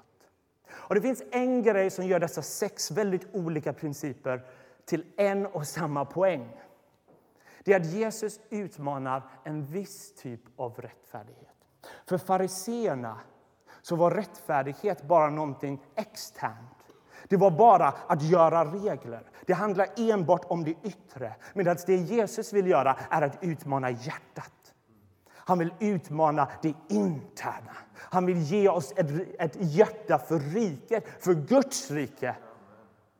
Och 0.76 0.94
Det 0.94 1.00
finns 1.00 1.22
en 1.30 1.62
grej 1.62 1.90
som 1.90 2.06
gör 2.06 2.20
dessa 2.20 2.42
sex 2.42 2.90
väldigt 2.90 3.34
olika 3.34 3.72
principer 3.72 4.44
till 4.84 5.04
en 5.16 5.46
och 5.46 5.66
samma 5.66 6.04
poäng. 6.04 6.56
Det 7.64 7.72
är 7.72 7.80
att 7.80 7.86
Jesus 7.86 8.40
utmanar 8.50 9.22
en 9.44 9.64
viss 9.64 10.14
typ 10.14 10.40
av 10.56 10.80
rättfärdighet. 10.80 11.56
För 12.06 12.18
fariseerna 12.18 13.20
så 13.82 13.96
var 13.96 14.10
rättfärdighet 14.10 15.02
bara 15.02 15.30
någonting 15.30 15.82
externt. 15.94 16.76
Det 17.28 17.36
var 17.36 17.50
bara 17.50 17.94
att 18.06 18.22
göra 18.22 18.64
regler. 18.64 19.22
Det 19.46 19.52
handlar 19.52 19.88
enbart 19.96 20.44
om 20.44 20.64
det 20.64 20.74
yttre. 20.82 21.34
Medan 21.54 21.76
det 21.86 21.96
Jesus 21.96 22.52
vill 22.52 22.66
göra 22.66 22.96
är 23.10 23.22
att 23.22 23.38
utmana 23.40 23.90
hjärtat. 23.90 24.52
Han 25.48 25.58
vill 25.58 25.74
utmana 25.80 26.48
det 26.62 26.74
interna. 26.88 27.76
Han 27.94 28.26
vill 28.26 28.38
ge 28.38 28.68
oss 28.68 28.92
ett, 28.96 29.06
ett 29.38 29.56
hjärta 29.58 30.18
för 30.18 30.38
riket, 30.38 31.04
för 31.24 31.34
Guds 31.34 31.90
rike. 31.90 32.36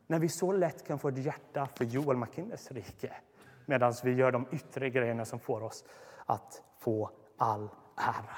När 0.06 0.18
vi 0.18 0.28
så 0.28 0.52
lätt 0.52 0.87
kan 0.87 0.99
få 0.99 1.09
ett 1.09 1.18
hjärta 1.18 1.68
för 1.75 1.85
Joel 1.85 2.16
McKinnes 2.16 2.71
rike 2.71 3.12
medan 3.66 3.95
vi 4.04 4.12
gör 4.12 4.33
de 4.33 4.47
yttre 4.52 4.90
grejerna 4.90 5.25
som 5.25 5.38
får 5.38 5.62
oss 5.62 5.85
att 6.26 6.62
få 6.78 7.11
all 7.37 7.68
ära. 7.97 8.37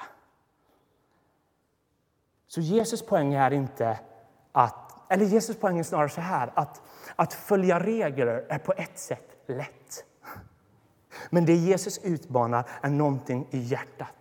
Så 2.47 2.61
Jesus 2.61 3.05
poäng 3.05 3.33
är 3.33 3.51
inte 3.51 3.99
att, 4.51 5.11
eller 5.11 5.25
Jesus 5.25 5.59
poäng 5.59 5.79
är 5.79 5.83
snarare 5.83 6.09
så 6.09 6.21
här, 6.21 6.51
att, 6.55 6.81
att 7.15 7.33
följa 7.33 7.79
regler 7.79 8.45
är 8.49 8.59
på 8.59 8.73
ett 8.73 8.99
sätt 8.99 9.37
lätt. 9.47 9.78
Men 11.29 11.45
det 11.45 11.55
Jesus 11.55 11.99
utmanar 12.03 12.67
är 12.81 12.89
någonting 12.89 13.47
i 13.51 13.59
hjärtat. 13.59 14.13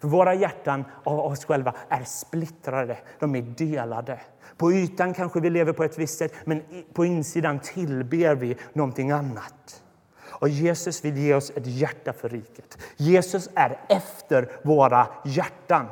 För 0.00 0.08
våra 0.08 0.34
hjärtan 0.34 0.84
av 1.04 1.18
oss 1.18 1.44
själva 1.44 1.74
är 1.88 2.04
splittrade, 2.04 2.98
de 3.18 3.34
är 3.36 3.42
delade. 3.42 4.20
På 4.56 4.72
ytan 4.72 5.14
kanske 5.14 5.40
vi 5.40 5.50
lever 5.50 5.72
på 5.72 5.84
ett 5.84 5.98
visst 5.98 6.18
sätt, 6.18 6.34
men 6.44 6.62
på 6.92 7.04
insidan 7.04 7.58
tillber 7.58 8.34
vi 8.34 8.56
någonting 8.72 9.10
annat. 9.10 9.82
Och 10.42 10.48
Jesus 10.48 11.04
vill 11.04 11.18
ge 11.18 11.34
oss 11.34 11.50
ett 11.50 11.66
hjärta 11.66 12.12
för 12.12 12.28
riket. 12.28 12.78
Jesus 12.96 13.48
är 13.54 13.80
efter 13.88 14.52
våra 14.62 15.06
hjärtan. 15.24 15.86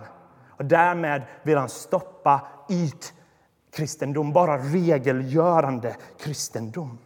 Och 0.48 0.64
därmed 0.64 1.22
vill 1.42 1.58
han 1.58 1.68
stoppa 1.68 2.48
ytkristendom, 2.68 4.32
bara 4.32 4.58
regelgörande 4.58 5.96
kristendom. 6.18 6.98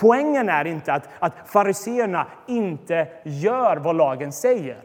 Poängen 0.00 0.48
är 0.48 0.64
inte 0.64 0.92
att, 0.92 1.08
att 1.18 1.32
fariseerna 1.46 2.26
inte 2.46 3.08
gör 3.22 3.76
vad 3.76 3.96
lagen 3.96 4.32
säger. 4.32 4.82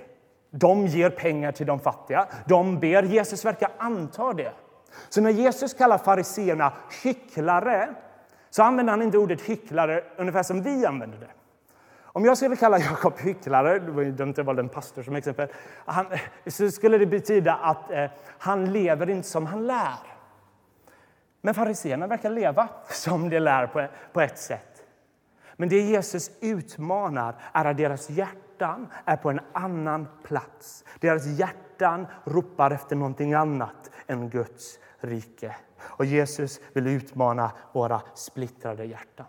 De 0.51 0.88
ger 0.88 1.10
pengar 1.10 1.51
till 1.51 1.65
de 1.65 1.79
fattiga, 1.79 2.27
de 2.45 2.79
ber. 2.79 3.03
Jesus 3.03 3.45
verkar 3.45 3.69
anta 3.77 4.34
det. 4.34 4.51
Så 5.10 5.22
när 5.22 5.29
Jesus 5.29 5.74
kallar 5.74 5.98
fariseerna 5.98 6.74
hycklare 7.03 7.89
så 8.50 8.63
använder 8.63 8.91
han 8.91 9.01
inte 9.01 9.17
ordet 9.17 9.41
hycklare 9.41 10.03
ungefär 10.17 10.43
som 10.43 10.62
vi 10.62 10.86
använder 10.86 11.17
det. 11.17 11.29
Om 12.03 12.25
jag 12.25 12.38
skulle 12.38 12.55
kalla 12.55 12.79
Jakob 12.79 13.13
hycklare, 13.19 13.79
det 13.79 13.91
var 13.91 14.01
ju 14.01 14.12
dumt 14.12 14.34
att 14.38 14.45
valde 14.45 14.62
en 14.62 14.69
pastor 14.69 15.03
som 15.03 15.15
exempel, 15.15 15.48
han, 15.86 16.05
så 16.48 16.72
skulle 16.72 16.98
det 16.98 17.05
betyda 17.05 17.53
att 17.55 17.91
eh, 17.91 18.05
han 18.39 18.74
lever 18.74 19.10
inte 19.10 19.27
som 19.27 19.45
han 19.45 19.67
lär. 19.67 20.00
Men 21.41 21.53
fariseerna 21.53 22.07
verkar 22.07 22.29
leva 22.29 22.67
som 22.89 23.29
de 23.29 23.39
lär 23.39 23.67
på, 23.67 23.88
på 24.13 24.22
ett 24.22 24.38
sätt. 24.38 24.75
Men 25.58 25.70
det 25.70 25.82
Jesus 25.82 26.32
utmanar 26.42 27.36
är 27.54 27.66
att 27.66 27.78
deras 27.78 28.10
hjärtan 28.10 28.88
är 29.06 29.18
på 29.18 29.30
en 29.30 29.40
annan 29.54 30.08
plats. 30.24 30.84
Deras 31.00 31.26
hjärtan 31.26 32.08
ropar 32.24 32.72
efter 32.72 32.96
någonting 32.96 33.34
annat 33.34 33.92
än 34.08 34.30
Guds 34.30 34.80
rike. 35.00 35.56
Och 35.82 36.06
Jesus 36.06 36.60
vill 36.74 36.88
utmana 36.88 37.52
våra 37.74 38.02
splittrade 38.16 38.86
hjärtan. 38.86 39.26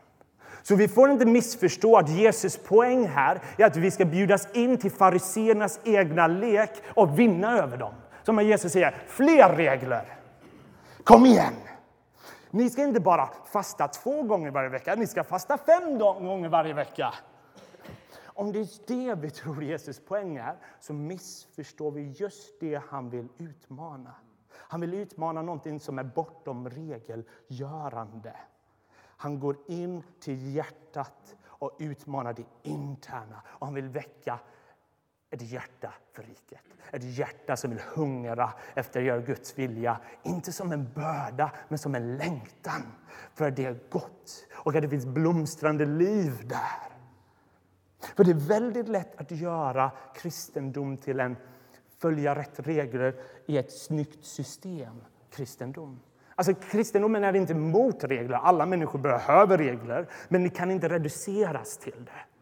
Så 0.63 0.75
vi 0.77 0.89
får 0.89 1.11
inte 1.11 1.27
missförstå 1.27 1.97
att 1.97 2.09
Jesus 2.09 2.57
poäng 2.57 3.07
här 3.07 3.41
är 3.57 3.67
att 3.67 3.77
vi 3.77 3.91
ska 3.91 4.05
bjudas 4.05 4.49
in 4.53 4.79
till 4.79 4.91
fariseernas 4.91 5.81
egna 5.85 6.27
lek 6.27 6.71
och 6.87 7.19
vinna 7.19 7.59
över 7.59 7.77
dem. 7.77 7.95
Som 8.23 8.45
Jesus 8.45 8.73
säger, 8.73 8.95
fler 9.07 9.57
regler. 9.57 10.05
Kom 11.05 11.27
igen! 11.27 11.55
Ni 12.57 12.71
ska 12.71 12.85
inte 12.85 13.01
bara 13.01 13.31
fasta 13.45 13.89
två 13.89 14.23
gånger 14.23 14.51
varje 14.51 14.69
vecka, 14.69 14.95
ni 14.95 15.07
ska 15.07 15.25
fasta 15.25 15.59
fem 15.59 15.99
gånger 15.99 16.49
varje 16.49 16.75
vecka. 16.75 17.15
Om 18.25 18.53
det 18.53 18.59
är 18.59 18.87
det 18.87 19.15
vi 19.15 19.31
tror 19.31 19.65
Jesus 19.65 20.01
poäng 20.01 20.37
är, 20.37 20.57
så 20.81 20.93
missförstår 20.93 21.91
vi 21.91 22.03
just 22.03 22.61
det 22.61 22.83
han 22.89 23.11
vill 23.11 23.29
utmana. 23.39 24.15
Han 24.53 24.81
vill 24.81 24.95
utmana 24.95 25.43
någonting 25.43 25.81
som 25.81 25.99
är 25.99 26.05
bortom 26.05 26.69
regelgörande. 26.71 28.37
Han 28.99 29.41
går 29.41 29.57
in 29.67 30.03
till 30.21 30.55
hjärtat 30.55 31.37
och 31.45 31.77
utmanar 31.79 32.33
det 32.33 32.47
interna. 32.63 33.43
Och 33.47 33.67
han 33.67 33.75
vill 33.75 33.89
väcka 33.89 34.39
ett 35.31 35.43
hjärta 35.43 35.93
för 36.13 36.23
riket. 36.23 36.61
Ett 36.91 37.19
hjärta 37.19 37.57
som 37.57 37.71
vill 37.71 37.81
hungra 37.95 38.53
efter 38.75 39.01
att 39.01 39.07
göra 39.07 39.21
Guds 39.21 39.59
vilja. 39.59 40.01
Inte 40.23 40.53
som 40.53 40.73
en 40.73 40.89
börda, 40.95 41.53
men 41.69 41.79
som 41.79 41.95
en 41.95 42.17
längtan 42.17 42.83
för 43.35 43.51
det 43.51 43.65
är 43.65 43.79
gott 43.91 44.47
och 44.53 44.75
att 44.75 44.83
det 44.83 44.89
finns 44.89 45.07
blomstrande 45.07 45.87
liv 45.87 46.49
där. 46.49 46.97
För 48.17 48.25
det 48.25 48.31
är 48.31 48.49
väldigt 48.49 48.89
lätt 48.89 49.21
att 49.21 49.31
göra 49.31 49.91
kristendom 50.15 50.97
till 50.97 51.21
en 51.21 51.37
följa 51.99 52.35
rätt 52.35 52.61
regler 52.61 53.15
i 53.47 53.59
ett 53.59 53.73
snyggt 53.73 54.25
system. 54.25 55.05
Kristendom. 55.31 56.01
Alltså, 56.35 56.55
kristendomen 56.55 57.25
är 57.25 57.37
inte 57.37 57.55
mot 57.55 58.05
regler. 58.05 58.37
Alla 58.37 58.67
människor 58.67 58.99
behöver 58.99 59.59
regler, 59.59 60.09
men 60.29 60.43
det 60.43 60.49
kan 60.49 60.71
inte 60.71 60.89
reduceras 60.89 61.79
till 61.79 62.05
det. 62.05 62.36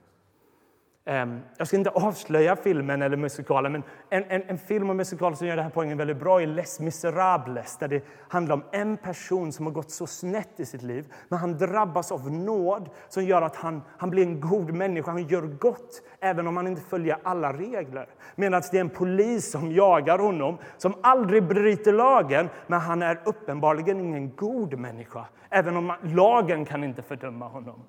Ehm, 1.06 1.40
jag 1.56 1.66
ska 1.66 1.76
inte 1.76 1.90
avslöja 1.90 2.56
filmen 2.56 3.02
eller 3.02 3.16
musikalen, 3.16 3.73
men 3.73 3.82
en, 4.11 4.25
en, 4.28 4.42
en, 4.46 4.58
film 4.58 4.90
och 4.90 4.96
musikal 4.96 5.37
som 5.37 5.46
gör 5.46 5.56
den 5.56 5.64
här 5.64 5.73
poängen 5.75 5.99
väldigt 5.99 6.16
bra 6.16 6.42
är 6.42 6.46
Les 6.46 6.80
Miserables. 6.80 7.76
där 7.78 7.88
det 7.88 8.04
handlar 8.28 8.54
om 8.54 8.64
en 8.73 8.96
person 8.96 9.52
som 9.52 9.66
har 9.66 9.73
gått 9.73 9.90
så 9.90 10.06
snett 10.06 10.61
i 10.61 10.66
sitt 10.66 10.82
liv, 10.82 11.12
men 11.28 11.38
han 11.38 11.58
drabbas 11.58 12.12
av 12.12 12.30
nåd 12.30 12.88
som 13.08 13.25
gör 13.25 13.42
att 13.42 13.56
han, 13.56 13.82
han 13.99 14.11
blir 14.11 14.23
en 14.23 14.40
god 14.40 14.75
människa, 14.75 15.11
han 15.11 15.26
gör 15.26 15.42
gott, 15.42 16.02
även 16.20 16.46
om 16.46 16.56
han 16.56 16.66
inte 16.66 16.82
följer 16.82 17.18
alla 17.23 17.52
regler. 17.52 18.08
Medan 18.34 18.62
det 18.70 18.76
är 18.76 18.80
en 18.80 18.90
polis 18.90 19.50
som 19.50 19.73
jagar 19.73 20.18
honom, 20.18 20.58
som 20.76 20.94
aldrig 21.00 21.42
bryter 21.42 21.92
lagen, 21.92 22.49
men 22.66 22.80
han 22.80 23.02
är 23.02 23.20
uppenbarligen 23.25 24.00
ingen 24.00 24.37
god 24.37 24.78
människa, 24.78 25.26
även 25.50 25.76
om 25.76 25.92
lagen 26.02 26.64
kan 26.64 26.84
inte 26.84 27.02
fördöma 27.02 27.49
honom. 27.49 27.84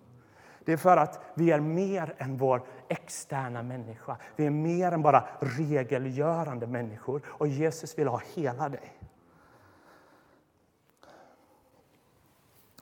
Det 0.66 0.74
är 0.74 0.78
för 0.78 0.98
att 0.98 1.22
vi 1.34 1.52
är 1.52 1.60
mer 1.60 2.16
än 2.18 2.38
vår 2.38 2.62
externa 2.88 3.64
människa. 3.64 4.18
Vi 4.36 4.46
är 4.46 4.50
mer 4.50 4.92
än 4.92 5.02
bara 5.02 5.28
regelgörande 5.40 6.68
människor. 6.68 7.22
Och 7.26 7.48
Jesus 7.48 7.98
vill 7.98 8.08
ha 8.08 8.22
hela 8.36 8.70
dig. 8.70 8.94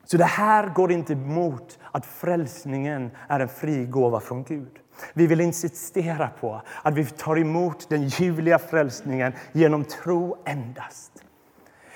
Så 0.05 0.17
det 0.17 0.25
här 0.25 0.69
går 0.69 0.91
inte 0.91 1.13
emot 1.13 1.79
att 1.91 2.05
frälsningen 2.05 3.11
är 3.27 3.39
en 3.39 3.49
fri 3.49 3.85
gåva 3.85 4.19
från 4.19 4.43
Gud. 4.43 4.79
Vi 5.13 5.27
vill 5.27 5.41
insistera 5.41 6.29
på 6.39 6.61
att 6.83 6.93
vi 6.93 7.05
tar 7.05 7.39
emot 7.39 7.89
den 7.89 8.07
ljuvliga 8.07 8.59
frälsningen 8.59 9.33
genom 9.51 9.83
tro 9.83 10.37
endast. 10.45 11.11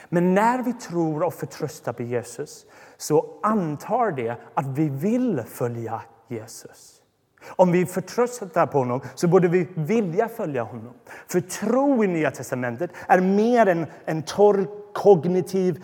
Men 0.10 0.34
när 0.34 0.64
vi 0.64 0.74
tror 0.74 1.24
och 1.24 1.34
förtröstar 1.34 1.94
på 1.94 2.04
Jesus 2.04 2.66
så 2.98 3.40
antar 3.44 4.12
det 4.12 4.38
att 4.54 4.68
vi 4.68 4.90
vill 4.90 5.44
följa 5.48 6.02
Jesus. 6.28 7.02
Om 7.48 7.72
vi 7.72 7.86
förtröstar 7.86 8.66
på 8.66 8.78
honom 8.78 9.02
så 9.16 9.28
borde 9.28 9.48
vi 9.48 9.68
vilja 9.76 10.30
följa 10.30 10.64
honom. 10.64 10.94
För 11.28 11.42
tro 11.42 12.04
i 12.04 12.08
Nya 12.08 12.32
testamentet 12.32 12.92
är 13.08 13.22
mer 13.22 13.66
än 13.66 13.86
en 14.06 14.24
torr 14.24 14.68
kognitiv 14.94 15.84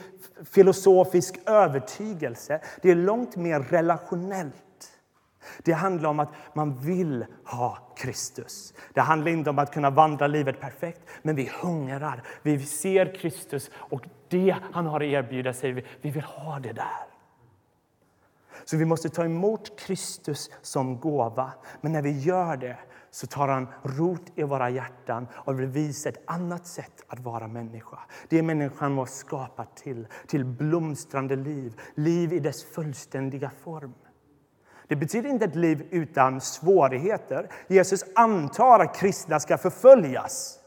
filosofisk 0.52 1.40
övertygelse. 1.46 2.62
Det 2.82 2.92
är 2.92 2.96
långt 2.96 3.36
mer 3.36 3.60
relationellt. 3.60 4.56
Det 5.64 5.74
handlar 5.74 6.10
om 6.10 6.20
att 6.20 6.34
man 6.54 6.76
vill 6.76 7.26
ha 7.46 7.78
Kristus. 7.96 8.74
Det 8.94 9.02
handlar 9.02 9.32
inte 9.32 9.50
om 9.50 9.60
att 9.60 9.74
kunna 9.74 9.90
vandra 9.90 10.28
livet 10.28 10.60
perfekt, 10.60 11.02
men 11.22 11.36
vi 11.36 11.52
hungrar. 11.62 12.24
Vi 12.42 12.66
ser 12.66 13.16
Kristus 13.16 13.72
och 13.76 14.06
det 14.30 14.56
han 14.72 14.86
har 14.86 15.00
att 15.00 15.06
erbjuda 15.06 15.54
säger 15.54 15.74
vi, 15.74 15.86
vi 16.02 16.10
vill 16.10 16.24
ha 16.24 16.60
det 16.60 16.74
där. 16.74 17.14
Så 18.66 18.78
vi 18.78 18.86
måste 18.86 19.10
ta 19.10 19.26
emot 19.26 19.80
Kristus 19.80 20.52
som 20.62 21.00
gåva. 21.00 21.52
Men 21.82 21.92
när 21.92 22.02
vi 22.02 22.20
gör 22.20 22.58
det 22.58 22.78
så 23.12 23.28
tar 23.28 23.48
han 23.48 23.68
rot 23.84 24.32
i 24.36 24.44
våra 24.44 24.70
hjärtan 24.70 25.28
och 25.34 25.60
vill 25.60 25.68
visa 25.68 26.10
ett 26.10 26.24
annat 26.26 26.68
sätt 26.68 27.04
att 27.08 27.20
vara 27.20 27.48
människa. 27.48 28.00
Det 28.30 28.40
är 28.40 28.44
människan 28.44 28.96
var 28.96 29.06
skapad 29.06 29.76
till, 29.76 30.08
till 30.28 30.46
blomstrande 30.46 31.36
liv, 31.36 31.82
liv 31.96 32.34
i 32.34 32.40
dess 32.40 32.64
fullständiga 32.64 33.52
form. 33.64 33.94
Det 34.88 34.96
betyder 34.96 35.30
inte 35.30 35.46
ett 35.46 35.56
liv 35.56 35.88
utan 35.92 36.42
svårigheter. 36.42 37.50
Jesus 37.68 38.04
antar 38.16 38.80
att 38.80 38.96
kristna 38.96 39.40
ska 39.40 39.58
förföljas. 39.58 40.60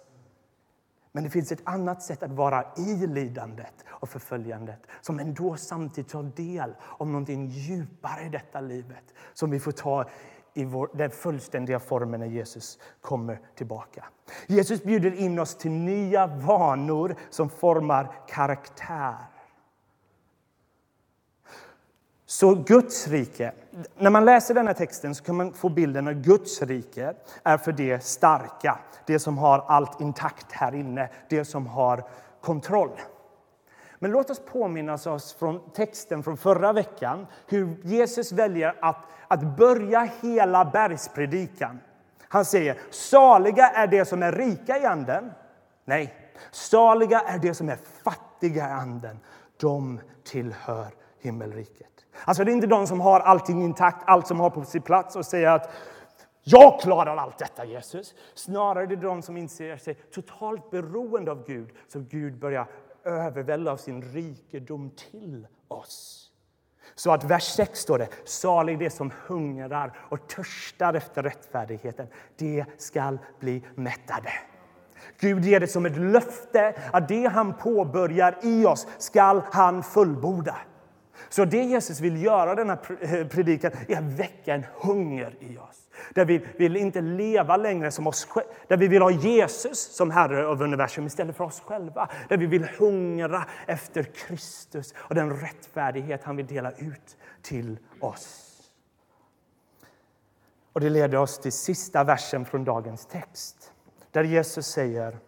Men 1.13 1.25
det 1.25 1.31
finns 1.31 1.53
ett 1.53 1.63
annat 1.65 2.03
sätt 2.03 2.23
att 2.23 2.33
vara 2.33 2.65
i 2.77 3.07
lidandet 3.07 3.75
och 3.89 4.09
förföljandet 4.09 4.81
som 5.01 5.19
ändå 5.19 5.57
samtidigt 5.57 6.11
tar 6.11 6.23
del 6.23 6.75
av 6.99 7.07
någonting 7.07 7.47
djupare 7.47 8.27
i 8.27 8.29
detta 8.29 8.61
livet 8.61 9.05
som 9.33 9.51
vi 9.51 9.61
får 9.61 9.73
ta 9.73 10.05
i 10.55 10.65
vår, 10.65 10.91
den 10.93 11.11
fullständiga 11.11 11.79
formen 11.79 12.21
när 12.21 12.27
Jesus 12.27 12.79
kommer 13.01 13.41
tillbaka. 13.55 14.05
Jesus 14.47 14.83
bjuder 14.83 15.15
in 15.15 15.39
oss 15.39 15.57
till 15.57 15.71
nya 15.71 16.27
vanor 16.27 17.15
som 17.31 17.51
formar 17.51 18.13
karaktär. 18.29 19.17
Så 22.29 22.55
Guds 22.55 23.09
rike, 23.09 23.53
när 23.97 24.11
man 24.11 24.25
läser 24.25 24.55
den 24.55 24.67
här 24.67 24.75
texten 24.75 25.15
så 25.15 25.25
kan 25.25 25.37
man 25.37 25.53
få 25.53 25.69
bilden 25.69 26.09
att 26.09 26.17
Guds 26.17 26.63
rike 26.63 27.15
är 27.43 27.59
för 27.59 27.73
det 27.73 28.05
starka, 28.05 28.79
det 29.07 29.19
som 29.19 29.39
har 29.39 29.59
allt 29.59 30.01
intakt 30.01 30.53
här 30.53 30.75
inne, 30.75 31.09
det 31.29 31.45
som 31.45 31.67
har 31.67 32.05
kontroll. 32.41 33.01
Men 33.99 34.11
låt 34.11 34.31
oss 34.31 34.41
påminna 34.53 34.95
oss 34.95 35.35
från 35.35 35.71
texten 35.71 36.23
från 36.23 36.37
förra 36.37 36.73
veckan 36.73 37.27
hur 37.47 37.77
Jesus 37.85 38.33
väljer 38.33 38.75
att, 38.81 39.05
att 39.29 39.57
börja 39.57 40.09
hela 40.23 40.65
bergspredikan. 40.65 41.79
Han 42.29 42.45
säger 42.45 42.79
saliga 42.91 43.69
är 43.71 43.87
de 43.87 44.05
som 44.05 44.23
är 44.23 44.33
rika 44.33 44.79
i 44.79 44.85
anden. 44.85 45.33
Nej, 45.85 46.15
saliga 46.51 47.21
är 47.21 47.39
de 47.39 47.55
som 47.55 47.69
är 47.69 47.79
fattiga 48.03 48.69
i 48.69 48.73
anden. 48.73 49.19
De 49.57 50.01
tillhör 50.25 50.87
himmelriket. 51.21 51.96
Alltså 52.25 52.45
det 52.45 52.51
är 52.51 52.53
inte 52.53 52.67
de 52.67 52.87
som 52.87 53.01
har 53.01 53.21
allting 53.21 53.63
intakt, 53.63 54.03
allt 54.07 54.27
som 54.27 54.41
har 54.41 54.51
på 54.51 54.65
sin 54.65 54.83
plats 54.83 55.17
och 55.17 55.27
säger 55.27 55.49
att 55.49 55.71
jag 56.43 56.81
klarar 56.81 57.17
allt 57.17 57.39
detta, 57.39 57.65
Jesus. 57.65 58.15
Snarare 58.35 58.83
är 58.83 58.87
det 58.87 58.97
de 58.97 59.23
som 59.23 59.37
inser 59.37 59.77
sig 59.77 59.95
totalt 59.95 60.71
beroende 60.71 61.31
av 61.31 61.47
Gud, 61.47 61.71
så 61.89 62.01
Gud 62.01 62.39
börjar 62.39 62.67
övervälda 63.05 63.73
av 63.73 63.77
sin 63.77 64.03
rikedom 64.03 64.91
till 65.11 65.47
oss. 65.69 66.23
Så 66.95 67.13
att 67.13 67.25
vers 67.25 67.43
6 67.43 67.79
står 67.79 67.99
det, 67.99 68.09
salig 68.25 68.79
det 68.79 68.91
som 68.91 69.13
hungrar 69.27 69.99
och 69.99 70.29
törstar 70.29 70.95
efter 70.95 71.23
rättfärdigheten, 71.23 72.07
det 72.37 72.65
skall 72.79 73.19
bli 73.41 73.65
mättade. 73.75 74.33
Gud 75.21 75.45
ger 75.45 75.61
det 75.61 75.69
som 75.69 75.87
ett 75.87 75.97
löfte 75.97 76.75
att 76.93 77.09
det 77.09 77.27
han 77.27 77.55
påbörjar 77.55 78.39
i 78.43 78.67
oss 78.67 78.87
skall 78.99 79.43
han 79.53 79.83
fullborda. 79.83 80.57
Så 81.29 81.45
det 81.45 81.63
Jesus 81.63 82.01
vill 82.01 82.23
göra 82.23 82.55
denna 82.55 82.79
eh, 83.01 83.27
predikan 83.27 83.73
är 83.89 83.97
att 83.97 84.05
väcka 84.05 84.55
en 84.55 84.65
hunger 84.75 85.35
i 85.41 85.59
oss. 85.59 85.89
Där 86.15 86.25
vi 86.25 86.47
vill 86.57 86.77
inte 86.77 87.01
leva 87.01 87.57
längre 87.57 87.91
som 87.91 88.07
oss 88.07 88.29
Där 88.69 88.77
vi 88.77 88.89
vill 88.89 89.03
ha 89.03 89.11
Jesus 89.11 89.79
som 89.79 90.11
Herre 90.11 90.43
över 90.43 90.65
universum 90.65 91.07
istället 91.07 91.37
för 91.37 91.45
oss 91.45 91.61
själva. 91.61 92.09
Där 92.29 92.37
vi 92.37 92.47
vill 92.47 92.65
hungra 92.79 93.45
efter 93.67 94.03
Kristus 94.03 94.95
och 94.97 95.15
den 95.15 95.41
rättfärdighet 95.41 96.25
han 96.25 96.37
vill 96.37 96.47
dela 96.47 96.71
ut 96.71 97.17
till 97.43 97.79
oss. 98.01 98.43
Och 100.73 100.81
Det 100.81 100.91
leder 100.91 101.19
oss 101.19 101.39
till 101.39 101.53
sista 101.53 102.05
versen 102.05 102.45
från 102.45 102.65
dagens 102.65 103.07
text. 103.07 103.73
Där 104.11 104.25
Jesus 104.25 104.67
säger 104.67 105.19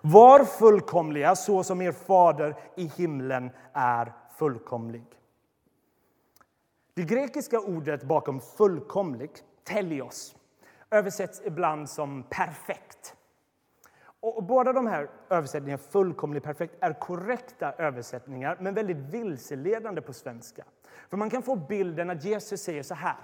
Var 0.00 0.44
fullkomliga 0.44 1.36
så 1.36 1.64
som 1.64 1.82
er 1.82 1.92
fader 1.92 2.56
i 2.76 2.86
himlen 2.96 3.50
är 3.72 4.12
fullkomlig. 4.40 5.04
Det 6.94 7.02
grekiska 7.02 7.60
ordet 7.60 8.02
bakom 8.02 8.40
fullkomlig, 8.40 9.30
telios, 9.64 10.36
översätts 10.90 11.42
ibland 11.44 11.90
som 11.90 12.22
perfekt. 12.30 13.16
Och 14.20 14.44
båda 14.44 14.72
de 14.72 14.86
här 14.86 15.10
översättningarna, 15.28 15.82
fullkomlig 15.90 16.42
perfekt, 16.42 16.74
är 16.80 16.92
korrekta 16.92 17.72
översättningar 17.72 18.56
men 18.60 18.74
väldigt 18.74 18.96
vilseledande 18.96 20.00
på 20.00 20.12
svenska. 20.12 20.64
För 21.10 21.16
Man 21.16 21.30
kan 21.30 21.42
få 21.42 21.56
bilden 21.56 22.10
att 22.10 22.24
Jesus 22.24 22.62
säger 22.62 22.82
så 22.82 22.94
här. 22.94 23.16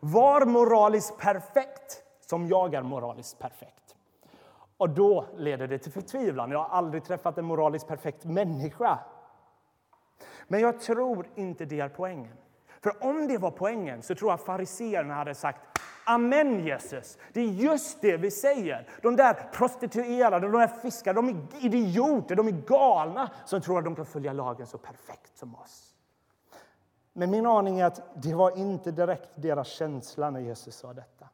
Var 0.00 0.44
moraliskt 0.44 1.18
perfekt 1.18 2.02
som 2.20 2.46
jag 2.46 2.74
är 2.74 2.82
moraliskt 2.82 3.38
perfekt. 3.38 3.96
Och 4.76 4.90
då 4.90 5.26
leder 5.36 5.66
det 5.66 5.78
till 5.78 5.92
förtvivlan. 5.92 6.50
Jag 6.50 6.58
har 6.58 6.68
aldrig 6.68 7.04
träffat 7.04 7.38
en 7.38 7.44
moraliskt 7.44 7.88
perfekt 7.88 8.24
människa 8.24 8.98
men 10.48 10.60
jag 10.60 10.80
tror 10.80 11.26
inte 11.34 11.64
det 11.64 11.80
är 11.80 11.88
poängen. 11.88 12.36
För 12.80 13.04
om 13.04 13.28
det 13.28 13.38
var 13.38 13.50
poängen 13.50 14.02
så 14.02 14.14
tror 14.14 14.30
jag 14.30 14.40
fariseerna 14.40 15.14
hade 15.14 15.34
sagt 15.34 15.60
Amen 16.06 16.60
Jesus, 16.64 17.18
det 17.32 17.40
är 17.40 17.46
just 17.46 18.00
det 18.00 18.16
vi 18.16 18.30
säger. 18.30 18.88
De 19.02 19.16
där 19.16 19.48
prostituerade, 19.52 20.48
de 20.48 20.58
där 20.58 20.66
fiskarna, 20.66 21.22
de 21.22 21.28
är 21.28 21.64
idioter, 21.64 22.36
de 22.36 22.48
är 22.48 22.52
galna 22.66 23.30
som 23.44 23.60
tror 23.60 23.78
att 23.78 23.84
de 23.84 23.96
kan 23.96 24.06
följa 24.06 24.32
lagen 24.32 24.66
så 24.66 24.78
perfekt 24.78 25.38
som 25.38 25.54
oss. 25.54 25.94
Men 27.12 27.30
min 27.30 27.46
aning 27.46 27.80
är 27.80 27.84
att 27.84 28.22
det 28.22 28.34
var 28.34 28.58
inte 28.58 28.90
direkt 28.90 29.30
deras 29.34 29.68
känsla 29.68 30.30
när 30.30 30.40
Jesus 30.40 30.74
sa 30.76 30.92
detta. 30.92 31.28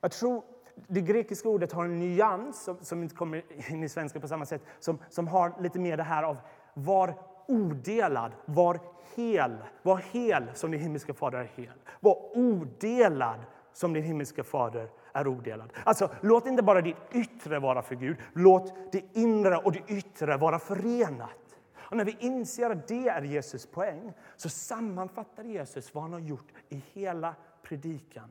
Jag 0.00 0.10
tror 0.10 0.42
det 0.86 1.00
grekiska 1.00 1.48
ordet 1.48 1.72
har 1.72 1.84
en 1.84 1.98
nyans 1.98 2.64
som, 2.64 2.78
som 2.80 3.02
inte 3.02 3.14
kommer 3.14 3.70
in 3.70 3.82
i 3.82 3.88
svenska 3.88 4.20
på 4.20 4.28
samma 4.28 4.46
sätt, 4.46 4.62
som, 4.80 4.98
som 5.08 5.28
har 5.28 5.54
lite 5.60 5.78
mer 5.78 5.96
det 5.96 6.02
här 6.02 6.22
av 6.22 6.36
var 6.74 7.14
odelad, 7.52 8.32
var 8.44 8.80
hel, 9.14 9.56
var 9.82 9.96
hel 9.96 10.44
som 10.54 10.70
din 10.70 10.80
himmelska 10.80 11.14
fader 11.14 11.38
är 11.38 11.50
hel. 11.56 11.72
Var 12.00 12.36
odelad 12.36 13.40
som 13.72 13.92
din 13.92 14.02
himmelska 14.02 14.44
fader 14.44 14.88
är 15.12 15.26
odelad. 15.26 15.72
Alltså, 15.84 16.10
låt 16.20 16.46
inte 16.46 16.62
bara 16.62 16.80
ditt 16.80 16.96
yttre 17.12 17.58
vara 17.58 17.82
för 17.82 17.94
Gud, 17.94 18.16
låt 18.32 18.92
det 18.92 19.04
inre 19.12 19.56
och 19.56 19.72
det 19.72 19.82
yttre 19.86 20.36
vara 20.36 20.58
förenat. 20.58 21.30
Och 21.76 21.96
när 21.96 22.04
vi 22.04 22.16
inser 22.20 22.70
att 22.70 22.88
det 22.88 23.08
är 23.08 23.22
Jesus 23.22 23.66
poäng 23.66 24.12
så 24.36 24.48
sammanfattar 24.48 25.44
Jesus 25.44 25.94
vad 25.94 26.02
han 26.02 26.12
har 26.12 26.20
gjort 26.20 26.48
i 26.68 26.82
hela 26.92 27.34
predikan. 27.62 28.30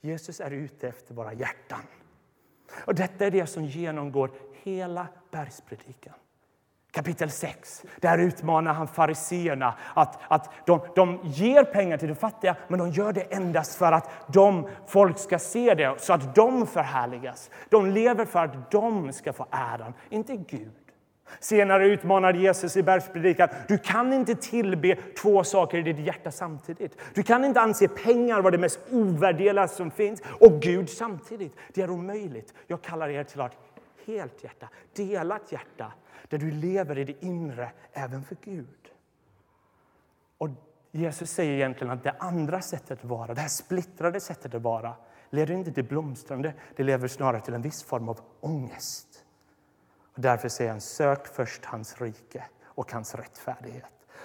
Jesus 0.00 0.40
är 0.40 0.50
ute 0.50 0.88
efter 0.88 1.14
våra 1.14 1.32
hjärtan. 1.32 1.80
Och 2.86 2.94
Detta 2.94 3.26
är 3.26 3.30
det 3.30 3.46
som 3.46 3.64
genomgår 3.64 4.30
hela 4.52 5.06
bergspredikan. 5.30 6.14
Kapitel 6.94 7.30
6, 7.30 7.84
där 8.00 8.18
utmanar 8.18 8.72
han 8.72 8.88
fariseerna 8.88 9.74
att, 9.94 10.18
att 10.28 10.50
de, 10.66 10.80
de 10.94 11.20
ger 11.22 11.64
pengar 11.64 11.96
till 11.96 12.08
de 12.08 12.14
fattiga 12.14 12.56
men 12.68 12.78
de 12.78 12.90
gör 12.90 13.12
det 13.12 13.20
endast 13.20 13.74
för 13.74 13.92
att 13.92 14.10
de, 14.26 14.68
folk 14.86 15.18
ska 15.18 15.38
se 15.38 15.74
det, 15.74 15.94
så 15.98 16.12
att 16.12 16.34
de 16.34 16.66
förhärligas. 16.66 17.50
De 17.68 17.90
lever 17.90 18.24
för 18.24 18.44
att 18.44 18.70
de 18.70 19.12
ska 19.12 19.32
få 19.32 19.46
äran, 19.50 19.94
inte 20.10 20.36
Gud. 20.36 20.72
Senare 21.40 21.86
utmanar 21.86 22.34
Jesus 22.34 22.76
i 22.76 22.82
bergspredikan. 22.82 23.48
Du 23.68 23.78
kan 23.78 24.12
inte 24.12 24.34
tillbe 24.34 24.96
två 25.22 25.44
saker 25.44 25.78
i 25.78 25.82
ditt 25.82 26.06
hjärta 26.06 26.30
samtidigt. 26.30 26.98
Du 27.14 27.22
kan 27.22 27.44
inte 27.44 27.60
anse 27.60 27.88
pengar 27.88 28.40
vara 28.40 28.50
det 28.50 28.58
mest 28.58 28.80
ovärderliga 28.90 29.68
som 29.68 29.90
finns 29.90 30.22
och 30.40 30.52
Gud 30.52 30.90
samtidigt. 30.90 31.56
Det 31.72 31.82
är 31.82 31.90
omöjligt. 31.90 32.54
Jag 32.66 32.82
kallar 32.82 33.08
er 33.08 33.24
till 33.24 33.40
att 33.40 33.56
helt 34.06 34.44
hjärta, 34.44 34.68
delat 34.96 35.52
hjärta, 35.52 35.92
där 36.28 36.38
du 36.38 36.50
lever 36.50 36.98
i 36.98 37.04
det 37.04 37.24
inre 37.24 37.72
även 37.92 38.24
för 38.24 38.36
Gud. 38.42 38.90
Och 40.38 40.48
Jesus 40.92 41.30
säger 41.30 41.52
egentligen 41.52 41.92
att 41.92 42.04
det 42.04 42.16
andra 42.18 42.60
sättet 42.60 42.98
att 42.98 43.04
vara, 43.04 43.34
det 43.34 43.40
här 43.40 43.48
splittrade 43.48 44.20
sättet 44.20 44.54
att 44.54 44.62
vara, 44.62 44.94
leder 45.30 45.54
inte 45.54 45.72
till 45.72 45.84
blomstrande, 45.84 46.54
det 46.76 46.82
lever 46.82 47.08
snarare 47.08 47.40
till 47.40 47.54
en 47.54 47.62
viss 47.62 47.82
form 47.82 48.08
av 48.08 48.20
ångest. 48.40 49.24
Och 50.14 50.20
därför 50.20 50.48
säger 50.48 50.70
han, 50.70 50.80
sök 50.80 51.26
först 51.26 51.64
hans 51.64 52.00
rike 52.00 52.44
och 52.64 52.92
hans 52.92 53.14
rättfärdighet, 53.14 53.84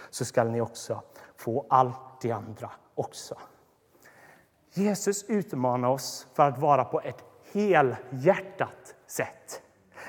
så 0.10 0.26
skall 0.26 0.52
ni 0.52 0.62
också 0.62 1.04
få 1.36 1.66
allt 1.70 2.22
det 2.22 2.32
andra 2.32 2.72
också. 2.96 3.38
Jesus 4.74 5.24
utmanar 5.24 5.90
oss 5.90 6.28
för 6.34 6.50
att 6.50 6.58
vara 6.58 6.86
på 6.86 7.02
ett 7.02 7.24
helhjärtat 7.54 8.96
sätt. 9.08 9.62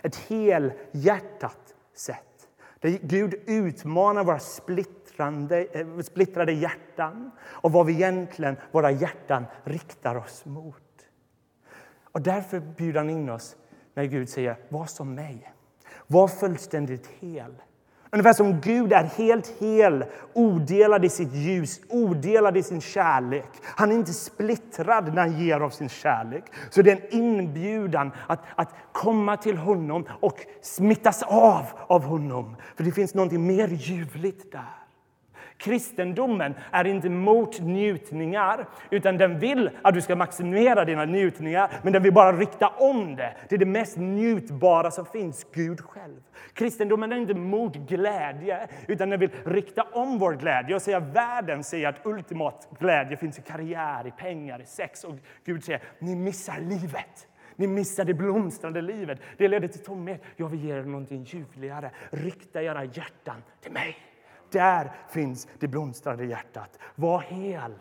Ett 0.03 0.17
helhjärtat 0.17 1.75
sätt. 2.01 2.49
Där 2.81 2.99
Gud 3.03 3.35
utmanar 3.47 4.25
våra 4.25 4.39
splittrande, 4.39 5.65
eh, 5.65 5.99
splittrade 5.99 6.53
hjärtan 6.53 7.31
och 7.41 7.73
vad 7.73 7.87
vi 7.87 7.93
egentligen, 7.93 8.57
våra 8.73 8.91
hjärtan 8.91 9.45
riktar 9.65 10.15
oss 10.15 10.45
mot. 10.45 11.07
Och 12.13 12.23
därför 12.23 12.61
bjuder 12.61 13.01
han 13.01 13.11
in 13.11 13.31
oss 13.31 13.57
när 13.95 14.05
Gud 14.05 14.29
säger 14.29 14.57
var 14.69 14.87
som 14.87 15.15
mig. 15.15 15.53
Var 16.07 16.29
fullständigt 16.29 17.07
hel. 17.07 17.55
Ungefär 18.13 18.33
som 18.33 18.61
Gud 18.61 18.93
är 18.93 19.05
helt 19.05 19.55
hel, 19.59 20.05
odelad 20.33 21.05
i 21.05 21.09
sitt 21.09 21.33
ljus, 21.33 21.81
odelad 21.89 22.57
i 22.57 22.63
sin 22.63 22.81
kärlek. 22.81 23.49
Han 23.63 23.91
är 23.91 23.95
inte 23.95 24.13
splittrad 24.13 25.15
när 25.15 25.23
han 25.23 25.39
ger 25.41 25.61
av 25.61 25.71
sin 25.71 25.89
kärlek. 25.89 26.45
Så 26.71 26.83
det 26.83 26.91
är 26.91 26.97
en 26.97 27.23
inbjudan 27.23 28.11
att, 28.27 28.41
att 28.55 28.75
komma 28.93 29.37
till 29.37 29.57
honom 29.57 30.07
och 30.21 30.47
smittas 30.63 31.23
av 31.23 31.65
av 31.87 32.03
honom. 32.05 32.57
För 32.77 32.85
det 32.85 32.93
finns 32.93 33.15
något 33.15 33.33
mer 33.33 33.69
ljuvligt 33.69 34.53
där. 34.53 34.80
Kristendomen 35.61 36.55
är 36.71 36.87
inte 36.87 37.09
mot 37.09 37.61
njutningar, 37.61 38.69
utan 38.91 39.19
den 39.19 39.39
vill 39.39 39.71
att 39.83 39.95
du 39.95 40.01
ska 40.01 40.17
maximera 40.17 40.85
dina 40.85 41.05
njutningar, 41.05 41.71
men 41.83 41.93
den 41.93 42.03
vill 42.03 42.13
bara 42.13 42.33
rikta 42.33 42.69
om 42.69 43.17
det 43.17 43.35
till 43.49 43.59
det 43.59 43.67
mest 43.67 43.97
njutbara 43.97 44.91
som 44.91 45.07
finns, 45.07 45.47
Gud 45.53 45.81
själv. 45.81 46.21
Kristendomen 46.55 47.13
är 47.13 47.17
inte 47.17 47.35
mot 47.35 47.77
glädje, 47.77 48.69
utan 48.87 49.11
den 49.11 49.21
vill 49.21 49.31
rikta 49.45 49.83
om 49.83 50.19
vår 50.19 50.33
glädje 50.33 50.75
och 50.75 50.83
säga 50.83 50.97
att 50.97 51.17
världen 51.17 51.65
säger 51.65 51.89
att 51.89 52.07
ultimat 52.07 52.69
glädje 52.79 53.17
finns 53.17 53.39
i 53.39 53.43
karriär, 53.43 54.07
i 54.07 54.11
pengar, 54.11 54.63
i 54.63 54.67
sex. 54.67 55.05
Och 55.05 55.15
Gud 55.45 55.65
säger 55.65 55.83
ni 55.99 56.17
missar 56.17 56.61
livet. 56.61 57.29
Ni 57.57 57.67
missar 57.67 58.05
det 58.05 58.15
blomstrande 58.15 58.81
livet. 58.81 59.21
Det 59.39 59.49
leder 59.49 59.69
till 59.69 59.85
tomhet. 59.85 60.23
Jag 60.37 60.49
vill 60.49 60.65
ge 60.65 60.75
er 60.75 60.83
någonting 60.83 61.25
ljuvligare. 61.25 61.91
Rikta 62.11 62.63
era 62.63 62.85
hjärtan 62.85 63.43
till 63.61 63.73
mig. 63.73 63.97
Där 64.53 64.93
finns 65.09 65.49
det 65.59 65.69
blomstrande 65.69 66.25
hjärtat. 66.25 66.79
Var 66.95 67.21
hel. 67.21 67.75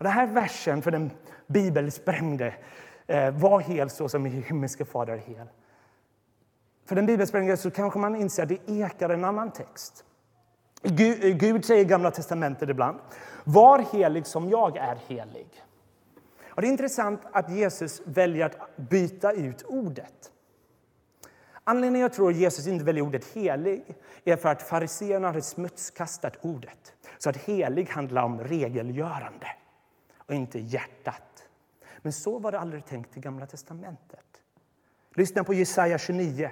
Och 0.00 0.04
den 0.04 0.12
här 0.12 0.26
versen 0.26 0.82
för 0.82 0.90
den 0.90 1.10
bibelsprängde 1.46 2.54
eh, 3.06 3.30
var 3.30 3.60
hel 3.60 3.90
så 3.90 4.08
som 4.08 4.24
himmelske 4.24 4.84
Fader 4.84 5.12
är 5.12 5.18
hel. 5.18 5.46
För 6.86 6.96
den 6.96 7.06
bibelsprängde 7.06 7.56
så 7.56 7.70
kanske 7.70 7.98
man 7.98 8.16
inser 8.16 8.42
att 8.42 8.48
det 8.48 8.70
ekar 8.70 9.08
en 9.08 9.24
annan 9.24 9.50
text. 9.50 10.04
Gud, 10.82 11.24
eh, 11.24 11.36
Gud 11.36 11.64
säger 11.64 11.82
i 11.82 11.84
Gamla 11.84 12.10
testamentet 12.10 12.68
ibland, 12.68 12.98
var 13.44 13.78
helig 13.92 14.26
som 14.26 14.48
jag 14.48 14.76
är 14.76 14.98
helig. 15.08 15.64
Och 16.48 16.62
det 16.62 16.68
är 16.68 16.70
intressant 16.70 17.20
att 17.32 17.50
Jesus 17.50 18.02
väljer 18.04 18.46
att 18.46 18.76
byta 18.76 19.32
ut 19.32 19.64
ordet. 19.68 20.32
Anledningen 21.70 22.00
jag 22.02 22.12
tror 22.12 22.30
att 22.30 22.36
Jesus 22.36 22.66
inte 22.66 22.84
väljer 22.84 23.04
ordet 23.04 23.24
helig 23.24 23.84
är 24.24 24.36
för 24.36 24.48
att 24.48 24.62
fariseerna 24.62 25.26
hade 25.26 25.42
smutskastat 25.42 26.36
ordet. 26.40 26.94
Så 27.18 27.30
att 27.30 27.36
helig 27.36 27.88
handlar 27.88 28.22
om 28.22 28.40
regelgörande 28.40 29.46
och 30.16 30.34
inte 30.34 30.58
hjärtat. 30.58 31.44
Men 32.02 32.12
så 32.12 32.38
var 32.38 32.52
det 32.52 32.58
aldrig 32.58 32.86
tänkt 32.86 33.16
i 33.16 33.20
Gamla 33.20 33.46
testamentet. 33.46 34.42
Lyssna 35.14 35.44
på 35.44 35.54
Jesaja 35.54 35.98
29. 35.98 36.50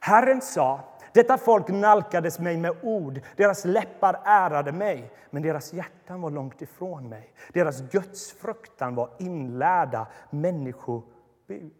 Herren 0.00 0.40
sa, 0.40 0.80
detta 1.12 1.38
folk 1.38 1.68
nalkades 1.68 2.38
mig 2.38 2.56
med 2.56 2.76
ord, 2.82 3.20
deras 3.36 3.64
läppar 3.64 4.20
ärade 4.24 4.72
mig, 4.72 5.12
men 5.30 5.42
deras 5.42 5.72
hjärtan 5.72 6.20
var 6.20 6.30
långt 6.30 6.62
ifrån 6.62 7.08
mig. 7.08 7.32
Deras 7.52 7.80
gudsfruktan 7.80 8.94
var 8.94 9.10
inlärda 9.18 10.06
människobud. 10.30 11.77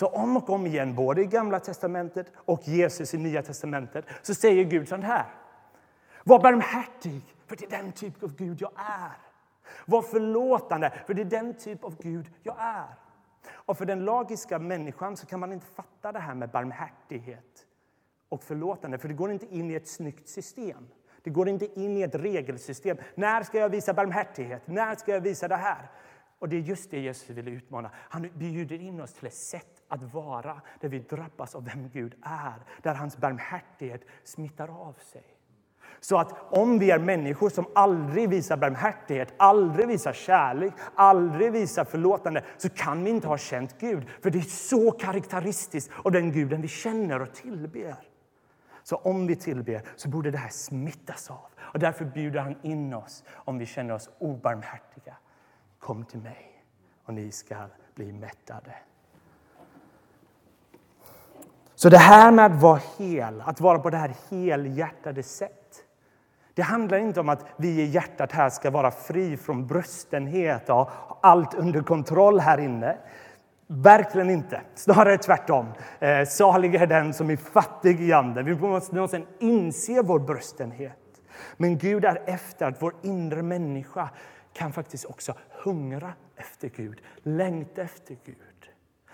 Så 0.00 0.06
om 0.06 0.36
och 0.36 0.50
om 0.50 0.66
igen, 0.66 0.94
både 0.94 1.22
i 1.22 1.26
Gamla 1.26 1.60
testamentet 1.60 2.32
och 2.34 2.60
Jesus 2.68 3.14
i 3.14 3.18
Nya 3.18 3.42
testamentet, 3.42 4.04
så 4.22 4.34
säger 4.34 4.64
Gud 4.64 4.88
så 4.88 4.96
här. 4.96 5.26
Var 6.24 6.42
barmhärtig, 6.42 7.22
för 7.46 7.56
det 7.56 7.64
är 7.64 7.70
den 7.70 7.92
typ 7.92 8.22
av 8.22 8.36
Gud 8.36 8.60
jag 8.60 8.72
är. 8.76 9.12
Var 9.86 10.02
förlåtande, 10.02 10.92
för 11.06 11.14
det 11.14 11.22
är 11.22 11.24
den 11.24 11.54
typ 11.54 11.84
av 11.84 11.96
Gud 12.02 12.26
jag 12.42 12.56
är. 12.58 12.94
Och 13.50 13.78
för 13.78 13.84
den 13.84 14.04
lagiska 14.04 14.58
människan 14.58 15.16
så 15.16 15.26
kan 15.26 15.40
man 15.40 15.52
inte 15.52 15.66
fatta 15.66 16.12
det 16.12 16.18
här 16.18 16.34
med 16.34 16.50
barmhärtighet 16.50 17.66
och 18.28 18.42
förlåtande, 18.42 18.98
för 18.98 19.08
det 19.08 19.14
går 19.14 19.32
inte 19.32 19.54
in 19.54 19.70
i 19.70 19.74
ett 19.74 19.88
snyggt 19.88 20.28
system. 20.28 20.88
Det 21.22 21.30
går 21.30 21.48
inte 21.48 21.80
in 21.80 21.96
i 21.96 22.02
ett 22.02 22.14
regelsystem. 22.14 22.96
När 23.14 23.42
ska 23.42 23.58
jag 23.58 23.68
visa 23.68 23.94
barmhärtighet? 23.94 24.66
När 24.66 24.94
ska 24.94 25.12
jag 25.12 25.20
visa 25.20 25.48
det 25.48 25.56
här? 25.56 25.90
Och 26.40 26.48
det 26.48 26.56
är 26.56 26.60
just 26.60 26.90
det 26.90 27.00
Jesus 27.00 27.30
vill 27.30 27.48
utmana. 27.48 27.90
Han 27.94 28.28
bjuder 28.34 28.80
in 28.80 29.00
oss 29.00 29.12
till 29.12 29.26
ett 29.26 29.34
sätt 29.34 29.82
att 29.88 30.02
vara 30.02 30.60
där 30.80 30.88
vi 30.88 30.98
drabbas 30.98 31.54
av 31.54 31.64
vem 31.64 31.88
Gud 31.88 32.14
är, 32.22 32.64
där 32.82 32.94
hans 32.94 33.16
barmhärtighet 33.16 34.02
smittar 34.24 34.68
av 34.68 34.92
sig. 34.92 35.24
Så 36.00 36.18
att 36.18 36.52
om 36.52 36.78
vi 36.78 36.90
är 36.90 36.98
människor 36.98 37.50
som 37.50 37.66
aldrig 37.74 38.28
visar 38.28 38.56
barmhärtighet, 38.56 39.34
aldrig 39.36 39.88
visar 39.88 40.12
kärlek, 40.12 40.72
aldrig 40.94 41.52
visar 41.52 41.84
förlåtande, 41.84 42.44
så 42.58 42.68
kan 42.68 43.04
vi 43.04 43.10
inte 43.10 43.28
ha 43.28 43.38
känt 43.38 43.80
Gud. 43.80 44.08
För 44.22 44.30
det 44.30 44.38
är 44.38 44.42
så 44.42 44.90
karaktäristiskt 44.90 45.90
av 46.04 46.12
den 46.12 46.32
guden 46.32 46.62
vi 46.62 46.68
känner 46.68 47.22
och 47.22 47.34
tillber. 47.34 47.96
Så 48.82 48.96
om 48.96 49.26
vi 49.26 49.36
tillber 49.36 49.82
så 49.96 50.08
borde 50.08 50.30
det 50.30 50.38
här 50.38 50.48
smittas 50.48 51.30
av. 51.30 51.48
Och 51.58 51.78
därför 51.78 52.04
bjuder 52.04 52.40
han 52.40 52.56
in 52.62 52.94
oss 52.94 53.24
om 53.34 53.58
vi 53.58 53.66
känner 53.66 53.94
oss 53.94 54.10
obarmhärtiga. 54.18 55.16
Kom 55.80 56.04
till 56.04 56.20
mig 56.20 56.64
och 57.04 57.14
ni 57.14 57.32
ska 57.32 57.56
bli 57.94 58.12
mättade. 58.12 58.74
Så 61.74 61.88
det 61.88 61.98
här 61.98 62.30
med 62.30 62.46
att 62.46 62.62
vara 62.62 62.80
hel, 62.98 63.42
att 63.46 63.60
vara 63.60 63.78
på 63.78 63.90
det 63.90 63.96
här 63.96 64.14
helhjärtade 64.30 65.22
sätt. 65.22 65.84
Det 66.54 66.62
handlar 66.62 66.98
inte 66.98 67.20
om 67.20 67.28
att 67.28 67.46
vi 67.56 67.68
i 67.68 67.84
hjärtat 67.84 68.32
här 68.32 68.50
ska 68.50 68.70
vara 68.70 68.90
fri 68.90 69.36
från 69.36 69.66
bröstenhet 69.66 70.68
och 70.68 70.76
ha 70.76 71.18
allt 71.22 71.54
under 71.54 71.82
kontroll 71.82 72.40
här 72.40 72.58
inne. 72.58 72.96
Verkligen 73.66 74.30
inte. 74.30 74.60
Snarare 74.74 75.18
tvärtom. 75.18 75.66
Eh, 75.98 76.24
salig 76.24 76.74
är 76.74 76.86
den 76.86 77.14
som 77.14 77.30
är 77.30 77.36
fattig 77.36 78.00
i 78.00 78.12
anden. 78.12 78.44
Vi 78.44 78.54
måste 78.54 78.94
någonsin 78.94 79.26
inse 79.38 80.02
vår 80.02 80.18
bröstenhet. 80.18 80.96
Men 81.56 81.78
Gud 81.78 82.04
är 82.04 82.22
efter 82.26 82.66
att 82.66 82.82
vår 82.82 82.94
inre 83.02 83.42
människa 83.42 84.08
kan 84.52 84.72
faktiskt 84.72 85.04
också 85.04 85.34
hungra 85.50 86.12
efter 86.36 86.68
Gud, 86.68 87.00
längta 87.22 87.82
efter 87.82 88.16
Gud. 88.24 88.36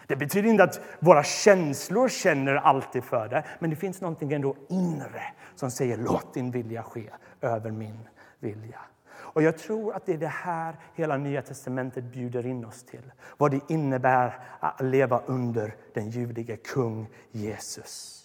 Det 0.06 0.16
betyder 0.16 0.48
inte 0.48 0.64
att 0.64 0.80
våra 1.00 1.24
känslor 1.24 2.08
känner 2.08 2.54
alltid 2.54 3.04
för 3.04 3.28
det, 3.28 3.44
men 3.58 3.70
det 3.70 3.76
finns 3.76 4.00
någonting 4.00 4.32
ändå 4.32 4.56
inre 4.68 5.22
som 5.54 5.70
säger 5.70 5.96
låt 5.96 6.34
din 6.34 6.50
vilja 6.50 6.82
ske 6.82 7.10
över 7.40 7.70
min 7.70 7.98
vilja. 8.38 8.80
Och 9.36 9.42
jag 9.42 9.58
tror 9.58 9.94
att 9.94 10.06
det 10.06 10.12
är 10.12 10.18
det 10.18 10.26
här 10.26 10.76
hela 10.94 11.16
Nya 11.16 11.42
testamentet 11.42 12.04
bjuder 12.04 12.46
in 12.46 12.64
oss 12.64 12.82
till. 12.82 13.12
Vad 13.36 13.50
det 13.50 13.60
innebär 13.68 14.38
att 14.60 14.80
leva 14.80 15.22
under 15.26 15.76
den 15.94 16.10
ljuvlige 16.10 16.56
kung 16.56 17.08
Jesus. 17.30 18.22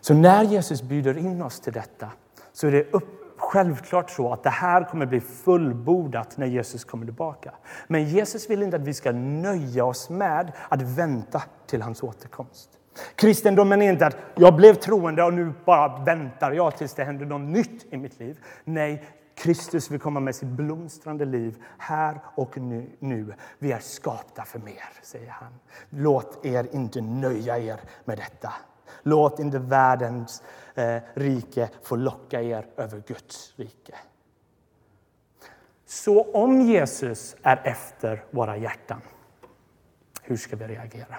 Så 0.00 0.14
när 0.14 0.42
Jesus 0.42 0.82
bjuder 0.82 1.18
in 1.18 1.42
oss 1.42 1.60
till 1.60 1.72
detta 1.72 2.10
så 2.54 2.66
är 2.66 2.72
det 2.72 2.92
upp, 2.92 3.36
självklart 3.36 4.10
så 4.10 4.32
att 4.32 4.42
det 4.42 4.50
här 4.50 4.84
kommer 4.84 5.06
bli 5.06 5.20
fullbordat 5.20 6.36
när 6.36 6.46
Jesus 6.46 6.84
kommer 6.84 7.06
tillbaka. 7.06 7.54
Men 7.86 8.04
Jesus 8.04 8.50
vill 8.50 8.62
inte 8.62 8.76
att 8.76 8.82
vi 8.82 8.94
ska 8.94 9.12
nöja 9.12 9.84
oss 9.84 10.10
med 10.10 10.52
att 10.68 10.82
vänta 10.82 11.42
till 11.66 11.82
hans 11.82 12.02
återkomst. 12.02 12.70
Kristendomen 13.14 13.82
är 13.82 13.92
inte 13.92 14.06
att 14.06 14.16
jag 14.34 14.56
blev 14.56 14.74
troende 14.74 15.22
och 15.22 15.34
nu 15.34 15.52
bara 15.64 16.04
väntar 16.04 16.52
jag 16.52 16.76
tills 16.76 16.94
det 16.94 17.04
händer 17.04 17.26
något 17.26 17.40
nytt 17.40 17.92
i 17.92 17.96
mitt 17.96 18.18
liv. 18.18 18.38
Nej, 18.64 19.04
Kristus 19.34 19.90
vill 19.90 20.00
komma 20.00 20.20
med 20.20 20.34
sitt 20.34 20.48
blomstrande 20.48 21.24
liv 21.24 21.62
här 21.78 22.20
och 22.34 22.58
nu. 22.58 22.90
nu. 22.98 23.34
Vi 23.58 23.72
är 23.72 23.78
skapta 23.78 24.42
för 24.42 24.58
mer, 24.58 24.84
säger 25.02 25.30
han. 25.30 25.54
Låt 25.90 26.46
er 26.46 26.66
inte 26.72 27.00
nöja 27.00 27.58
er 27.58 27.80
med 28.04 28.18
detta. 28.18 28.52
Låt 29.02 29.38
inte 29.38 29.58
världens 29.58 30.42
eh, 30.74 31.02
rike 31.14 31.70
få 31.82 31.96
locka 31.96 32.42
er 32.42 32.66
över 32.76 33.02
Guds 33.06 33.52
rike. 33.56 33.94
Så 35.86 36.32
om 36.32 36.60
Jesus 36.60 37.36
är 37.42 37.60
efter 37.64 38.24
våra 38.30 38.56
hjärtan, 38.56 39.00
hur 40.22 40.36
ska 40.36 40.56
vi 40.56 40.66
reagera? 40.66 41.16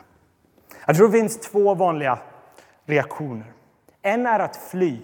Jag 0.85 0.95
tror 0.95 1.07
det 1.07 1.19
finns 1.19 1.37
två 1.37 1.75
vanliga 1.75 2.19
reaktioner. 2.85 3.53
En 4.01 4.25
är 4.25 4.39
att 4.39 4.55
fly. 4.55 5.01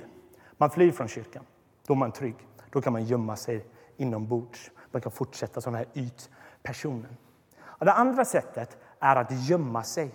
Man 0.58 0.70
flyr 0.70 0.92
från 0.92 1.08
kyrkan. 1.08 1.46
Då 1.88 1.94
är 1.94 1.98
man 1.98 2.12
trygg. 2.12 2.36
Då 2.70 2.82
kan 2.82 2.94
man 2.94 3.06
gömma 3.06 3.36
sig 3.36 3.66
inombords. 3.98 4.72
Man 4.92 5.02
kan 5.02 5.12
fortsätta 5.12 5.62
som 5.62 5.74
den 5.74 5.86
här 5.86 6.04
ytpersonen. 6.04 7.18
Och 7.64 7.86
det 7.86 7.94
andra 7.94 8.26
sättet 8.26 8.78
är 9.00 9.16
att 9.16 9.48
gömma 9.48 9.84
sig 9.84 10.12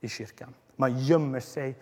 i 0.00 0.08
kyrkan. 0.08 0.54
Man 0.78 0.98
gömmer 0.98 1.40
sig 1.40 1.76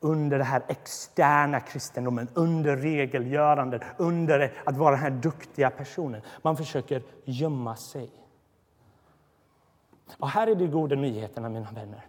under 0.00 0.38
den 0.38 0.46
här 0.46 0.62
externa 0.68 1.60
kristendomen, 1.60 2.28
under 2.34 2.76
regelgörandet, 2.76 3.82
under 3.96 4.52
att 4.64 4.76
vara 4.76 4.90
den 4.90 5.00
här 5.00 5.10
duktiga 5.10 5.70
personen. 5.70 6.22
Man 6.42 6.56
försöker 6.56 7.02
gömma 7.24 7.76
sig. 7.76 8.10
Och 10.18 10.28
här 10.28 10.46
är 10.46 10.54
de 10.54 10.66
goda 10.66 10.96
nyheterna, 10.96 11.48
mina 11.48 11.70
vänner. 11.70 12.06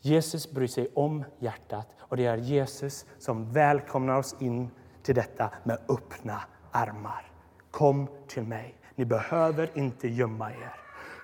Jesus 0.00 0.50
bryr 0.50 0.66
sig 0.66 0.88
om 0.94 1.24
hjärtat 1.38 1.86
och 1.98 2.16
det 2.16 2.26
är 2.26 2.36
Jesus 2.36 3.06
som 3.18 3.52
välkomnar 3.52 4.18
oss 4.18 4.36
in 4.38 4.70
till 5.02 5.14
detta 5.14 5.50
med 5.64 5.78
öppna 5.88 6.40
armar. 6.70 7.32
Kom 7.70 8.08
till 8.28 8.42
mig. 8.42 8.74
Ni 8.94 9.04
behöver 9.04 9.70
inte 9.74 10.08
gömma 10.08 10.50
er. 10.50 10.79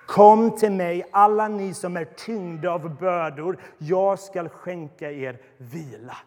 Kom 0.07 0.57
till 0.57 0.71
mig, 0.71 1.05
alla 1.11 1.47
ni 1.47 1.73
som 1.73 1.97
är 1.97 2.05
tyngda 2.05 2.71
av 2.71 2.97
bördor. 2.99 3.57
Jag 3.77 4.19
ska 4.19 4.49
skänka 4.49 5.11
er 5.11 5.41
vila. 5.57 6.17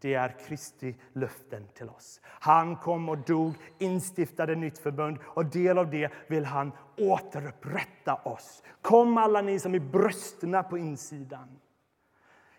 Det 0.00 0.14
är 0.14 0.36
Kristi 0.46 0.96
löften 1.12 1.66
till 1.74 1.88
oss. 1.88 2.20
Han 2.24 2.76
kom 2.76 3.08
och 3.08 3.18
dog, 3.18 3.54
instiftade 3.78 4.54
nytt 4.54 4.78
förbund 4.78 5.18
och 5.24 5.46
del 5.46 5.78
av 5.78 5.90
det 5.90 6.12
vill 6.26 6.44
han 6.44 6.72
återupprätta 6.96 8.14
oss. 8.14 8.62
Kom 8.82 9.18
alla 9.18 9.40
ni 9.40 9.58
som 9.58 9.74
är 9.74 9.78
bröstna 9.78 10.62
på 10.62 10.78
insidan. 10.78 11.58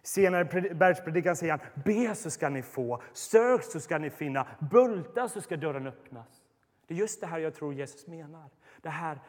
Senare 0.04 0.67
i 0.67 0.74
bergspredikan 0.74 1.36
säger 1.36 1.52
han, 1.52 1.84
be 1.86 2.15
så 2.15 2.30
ska 2.30 2.50
ni 2.50 2.62
få, 2.62 3.02
sök 3.13 3.63
så 3.63 3.80
ska 3.80 3.98
ni 3.98 4.10
finna, 4.10 4.48
bulta 4.72 5.30
så 5.30 5.41
ska 5.41 5.58
dörren 5.58 5.88
öppnas. 5.88 6.28
Det 6.88 6.93
är 6.93 6.98
just 6.98 7.22
det 7.22 7.28
här 7.28 7.39
jag 7.39 7.56
tror 7.56 7.74
Jesus 7.74 8.08
menar. 8.08 8.50
Det 8.82 8.89
här 8.89 9.19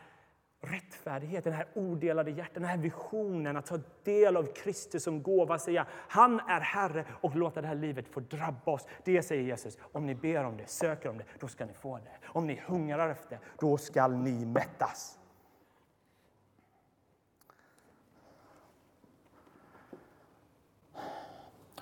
Rättfärdighet, 0.62 1.44
den 1.44 1.52
här 1.52 1.66
odelade 1.74 2.30
hjärtat, 2.30 2.54
den 2.54 2.64
här 2.64 2.76
visionen 2.76 3.56
att 3.56 3.66
ta 3.66 3.78
del 4.04 4.36
av 4.36 4.52
Kristus 4.52 5.04
som 5.04 5.22
gåva, 5.22 5.58
säga 5.58 5.86
han 6.08 6.40
är 6.40 6.60
Herre 6.60 7.04
och 7.20 7.36
låta 7.36 7.60
det 7.60 7.68
här 7.68 7.74
livet 7.74 8.08
få 8.08 8.20
drabba 8.20 8.72
oss. 8.72 8.86
Det 9.04 9.22
säger 9.22 9.42
Jesus, 9.42 9.78
om 9.92 10.06
ni 10.06 10.14
ber 10.14 10.44
om 10.44 10.56
det, 10.56 10.66
söker 10.66 11.08
om 11.08 11.18
det, 11.18 11.24
då 11.38 11.48
ska 11.48 11.66
ni 11.66 11.72
få 11.72 11.96
det. 11.98 12.26
Om 12.26 12.46
ni 12.46 12.62
hungrar 12.66 13.08
efter 13.08 13.30
det, 13.30 13.42
då 13.58 13.78
ska 13.78 14.08
ni 14.08 14.46
mättas. 14.46 15.18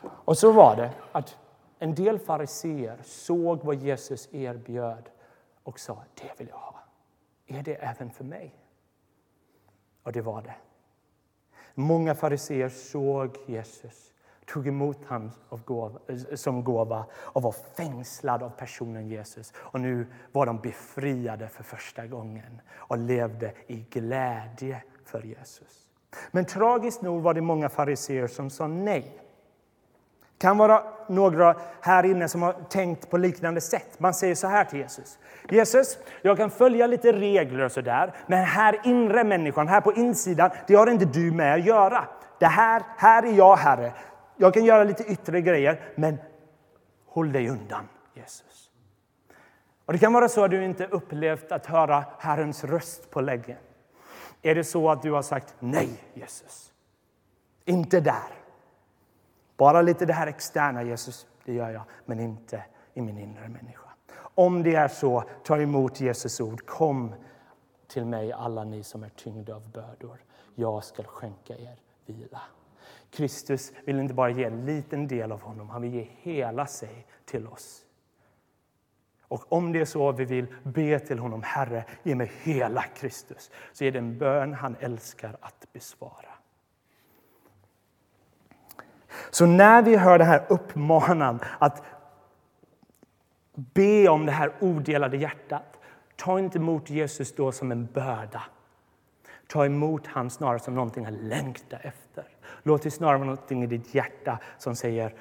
Och 0.02 0.38
så 0.38 0.52
var 0.52 0.76
det 0.76 0.92
att 1.12 1.38
en 1.78 1.94
del 1.94 2.18
fariseer 2.18 2.98
såg 3.02 3.64
vad 3.64 3.74
Jesus 3.74 4.28
erbjöd 4.34 5.10
och 5.62 5.80
sa 5.80 6.04
det 6.14 6.38
vill 6.38 6.48
jag 6.48 6.56
ha. 6.56 6.80
Är 7.46 7.62
det 7.62 7.74
även 7.74 8.10
för 8.10 8.24
mig? 8.24 8.54
Och 10.08 10.12
det 10.12 10.20
var 10.20 10.42
det. 10.42 10.54
Många 11.74 12.14
fariseer 12.14 12.68
såg 12.68 13.36
Jesus, 13.46 14.12
tog 14.46 14.68
emot 14.68 15.04
honom 15.04 15.30
som 16.34 16.64
gåva 16.64 17.06
och 17.14 17.42
var 17.42 17.52
fängslade 17.52 18.44
av 18.44 18.50
personen 18.50 19.08
Jesus. 19.08 19.52
Och 19.56 19.80
nu 19.80 20.06
var 20.32 20.46
de 20.46 20.58
befriade 20.58 21.48
för 21.48 21.64
första 21.64 22.06
gången 22.06 22.60
och 22.74 22.98
levde 22.98 23.54
i 23.66 23.76
glädje 23.90 24.82
för 25.04 25.22
Jesus. 25.22 25.88
Men 26.30 26.44
tragiskt 26.44 27.02
nog 27.02 27.22
var 27.22 27.34
det 27.34 27.40
många 27.40 27.68
fariseer 27.68 28.26
som 28.26 28.50
sa 28.50 28.66
nej 28.66 29.20
kan 30.38 30.58
vara 30.58 30.82
några 31.08 31.56
här 31.80 32.04
inne 32.04 32.28
som 32.28 32.42
har 32.42 32.52
tänkt 32.52 33.10
på 33.10 33.16
liknande 33.16 33.60
sätt. 33.60 34.00
Man 34.00 34.14
säger 34.14 34.34
så 34.34 34.46
här 34.46 34.64
till 34.64 34.78
Jesus. 34.78 35.18
Jesus, 35.50 35.98
jag 36.22 36.36
kan 36.36 36.50
följa 36.50 36.86
lite 36.86 37.12
regler 37.12 37.64
och 37.64 37.72
sådär, 37.72 38.14
men 38.26 38.44
här 38.44 38.80
inre 38.84 39.24
människan, 39.24 39.68
här 39.68 39.80
på 39.80 39.92
insidan, 39.92 40.50
det 40.66 40.74
har 40.74 40.90
inte 40.90 41.04
du 41.04 41.32
med 41.32 41.54
att 41.54 41.64
göra. 41.64 42.04
Det 42.38 42.46
här, 42.46 42.82
här 42.96 43.22
är 43.22 43.32
jag 43.32 43.56
Herre. 43.56 43.92
Jag 44.36 44.54
kan 44.54 44.64
göra 44.64 44.84
lite 44.84 45.04
yttre 45.04 45.40
grejer, 45.40 45.80
men 45.94 46.18
håll 47.06 47.32
dig 47.32 47.48
undan 47.48 47.88
Jesus. 48.14 48.70
Och 49.86 49.92
Det 49.92 49.98
kan 49.98 50.12
vara 50.12 50.28
så 50.28 50.44
att 50.44 50.50
du 50.50 50.64
inte 50.64 50.86
upplevt 50.86 51.52
att 51.52 51.66
höra 51.66 52.04
Herrens 52.18 52.64
röst 52.64 53.10
på 53.10 53.20
länge. 53.20 53.56
Är 54.42 54.54
det 54.54 54.64
så 54.64 54.90
att 54.90 55.02
du 55.02 55.12
har 55.12 55.22
sagt 55.22 55.54
nej 55.58 55.88
Jesus? 56.14 56.72
Inte 57.64 58.00
där. 58.00 58.37
Bara 59.58 59.82
lite 59.82 60.06
det 60.06 60.12
här 60.12 60.26
externa, 60.26 60.82
Jesus, 60.82 61.26
det 61.44 61.52
gör 61.52 61.70
jag, 61.70 61.82
men 62.04 62.20
inte 62.20 62.64
i 62.94 63.00
min 63.00 63.18
inre 63.18 63.48
människa. 63.48 63.88
Om 64.18 64.62
det 64.62 64.74
är 64.74 64.88
så, 64.88 65.24
ta 65.44 65.58
emot 65.58 66.00
Jesus 66.00 66.40
ord. 66.40 66.66
Kom 66.66 67.14
till 67.88 68.04
mig, 68.04 68.32
alla 68.32 68.64
ni 68.64 68.82
som 68.82 69.02
är 69.02 69.08
tyngda 69.08 69.54
av 69.54 69.70
bördor. 69.70 70.18
Jag 70.54 70.84
ska 70.84 71.02
skänka 71.02 71.56
er 71.56 71.76
vila. 72.06 72.40
Kristus 73.10 73.72
vill 73.84 73.98
inte 73.98 74.14
bara 74.14 74.30
ge 74.30 74.44
en 74.44 74.64
liten 74.64 75.08
del 75.08 75.32
av 75.32 75.40
honom, 75.40 75.70
han 75.70 75.82
vill 75.82 75.94
ge 75.94 76.08
hela 76.20 76.66
sig 76.66 77.06
till 77.24 77.46
oss. 77.46 77.84
Och 79.22 79.52
om 79.52 79.72
det 79.72 79.80
är 79.80 79.84
så 79.84 80.12
vi 80.12 80.24
vill 80.24 80.46
be 80.62 80.98
till 80.98 81.18
honom, 81.18 81.42
Herre, 81.42 81.84
ge 82.02 82.14
mig 82.14 82.32
hela 82.42 82.82
Kristus, 82.82 83.50
så 83.72 83.84
är 83.84 83.92
det 83.92 83.98
en 83.98 84.18
bön 84.18 84.54
han 84.54 84.76
älskar 84.80 85.36
att 85.40 85.66
besvara. 85.72 86.37
Så 89.30 89.46
när 89.46 89.82
vi 89.82 89.96
hör 89.96 90.18
den 90.18 90.26
här 90.26 90.46
uppmanan 90.48 91.40
att 91.58 91.82
be 93.54 94.08
om 94.08 94.26
det 94.26 94.32
här 94.32 94.52
odelade 94.60 95.16
hjärtat, 95.16 95.78
ta 96.16 96.38
inte 96.38 96.58
emot 96.58 96.90
Jesus 96.90 97.34
då 97.34 97.52
som 97.52 97.72
en 97.72 97.86
börda. 97.86 98.42
Ta 99.46 99.66
emot 99.66 100.06
honom 100.06 100.30
snarare 100.30 100.58
som 100.58 100.74
någonting 100.74 101.04
att 101.04 101.12
längta 101.12 101.76
efter. 101.76 102.24
Låt 102.62 102.82
det 102.82 102.90
snarare 102.90 103.16
vara 103.16 103.26
någonting 103.26 103.62
i 103.62 103.66
ditt 103.66 103.94
hjärta 103.94 104.38
som 104.58 104.76
säger 104.76 105.14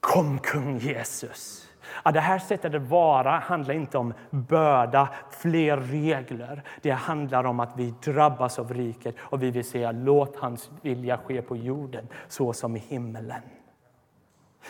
Kom 0.00 0.38
kung 0.38 0.78
Jesus. 0.78 1.68
Ja, 2.04 2.10
det 2.12 2.20
här 2.20 2.38
sättet 2.38 2.74
att 2.74 2.82
vara 2.82 3.30
handlar 3.30 3.74
inte 3.74 3.98
om 3.98 4.14
börda, 4.30 5.08
fler 5.30 5.76
regler. 5.76 6.62
Det 6.82 6.90
handlar 6.90 7.44
om 7.44 7.60
att 7.60 7.72
vi 7.76 7.94
drabbas 8.04 8.58
av 8.58 8.74
riket 8.74 9.14
och 9.18 9.42
vi 9.42 9.50
vill 9.50 9.64
säga 9.64 9.92
låt 9.92 10.36
hans 10.36 10.70
vilja 10.82 11.18
ske 11.18 11.42
på 11.42 11.56
jorden 11.56 12.08
så 12.28 12.52
som 12.52 12.76
i 12.76 12.78
himmelen. 12.78 13.42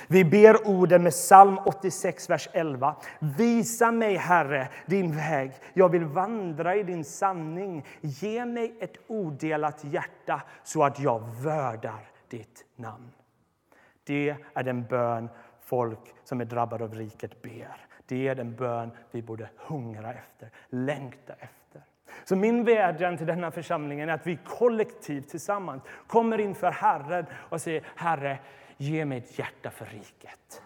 Vi 0.06 0.24
ber 0.24 0.68
orden 0.68 1.02
med 1.02 1.12
psalm 1.12 1.58
86, 1.64 2.30
vers 2.30 2.48
11. 2.52 2.96
Visa 3.18 3.90
mig, 3.90 4.16
Herre, 4.16 4.68
din 4.86 5.16
väg. 5.16 5.52
Jag 5.74 5.88
vill 5.88 6.04
vandra 6.04 6.76
i 6.76 6.82
din 6.82 7.04
sanning. 7.04 7.84
Ge 8.00 8.44
mig 8.44 8.74
ett 8.80 8.96
odelat 9.06 9.84
hjärta 9.84 10.42
så 10.64 10.84
att 10.84 10.98
jag 10.98 11.22
värdar 11.42 12.08
ditt 12.28 12.64
namn. 12.76 13.10
Det 14.04 14.36
är 14.54 14.62
den 14.62 14.84
bön 14.84 15.28
folk 15.64 16.14
som 16.24 16.40
är 16.40 16.44
drabbade 16.44 16.84
av 16.84 16.94
riket 16.94 17.42
ber. 17.42 17.86
Det 18.06 18.28
är 18.28 18.34
den 18.34 18.54
bön 18.54 18.90
vi 19.10 19.22
borde 19.22 19.48
hungra 19.56 20.14
efter, 20.14 20.50
längta 20.68 21.32
efter. 21.32 21.82
Så 22.24 22.36
min 22.36 22.64
vädjan 22.64 23.16
till 23.16 23.26
denna 23.26 23.50
församling 23.50 24.00
är 24.00 24.08
att 24.08 24.26
vi 24.26 24.38
kollektivt 24.44 25.28
tillsammans 25.28 25.82
kommer 26.06 26.40
inför 26.40 26.70
Herren 26.70 27.26
och 27.34 27.60
säger 27.60 27.82
Herre, 27.96 28.38
ge 28.76 29.04
mig 29.04 29.18
ett 29.18 29.38
hjärta 29.38 29.70
för 29.70 29.86
riket. 29.86 30.62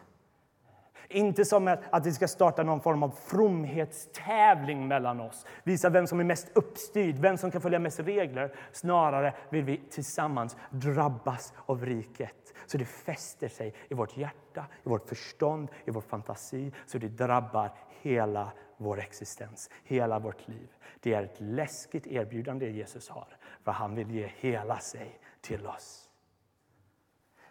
Inte 1.10 1.44
som 1.44 1.76
att 1.90 2.06
vi 2.06 2.12
ska 2.12 2.28
starta 2.28 2.62
någon 2.62 2.80
form 2.80 3.02
av 3.02 3.10
fromhetstävling 3.10 4.88
mellan 4.88 5.20
oss. 5.20 5.46
Visa 5.64 5.90
vem 5.90 6.06
som 6.06 6.20
är 6.20 6.24
mest 6.24 6.48
uppstyrd, 6.54 7.18
vem 7.18 7.38
som 7.38 7.50
kan 7.50 7.60
följa 7.60 7.78
mest 7.78 8.00
regler. 8.00 8.54
Snarare 8.72 9.34
vill 9.50 9.64
vi 9.64 9.80
tillsammans 9.90 10.56
drabbas 10.70 11.52
av 11.66 11.86
riket. 11.86 12.54
Så 12.66 12.78
det 12.78 12.84
fäster 12.84 13.48
sig 13.48 13.74
i 13.88 13.94
vårt 13.94 14.16
hjärta, 14.16 14.66
i 14.84 14.88
vårt 14.88 15.08
förstånd, 15.08 15.68
i 15.84 15.90
vår 15.90 16.00
fantasi. 16.00 16.72
Så 16.86 16.98
det 16.98 17.08
drabbar 17.08 17.72
hela 18.02 18.52
vår 18.76 19.00
existens, 19.00 19.70
hela 19.84 20.18
vårt 20.18 20.48
liv. 20.48 20.68
Det 21.00 21.14
är 21.14 21.22
ett 21.22 21.36
läskigt 21.40 22.06
erbjudande 22.06 22.70
Jesus 22.70 23.08
har, 23.08 23.36
för 23.64 23.72
han 23.72 23.94
vill 23.94 24.10
ge 24.10 24.30
hela 24.36 24.78
sig 24.78 25.20
till 25.40 25.66
oss. 25.66 26.08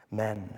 Men 0.10 0.50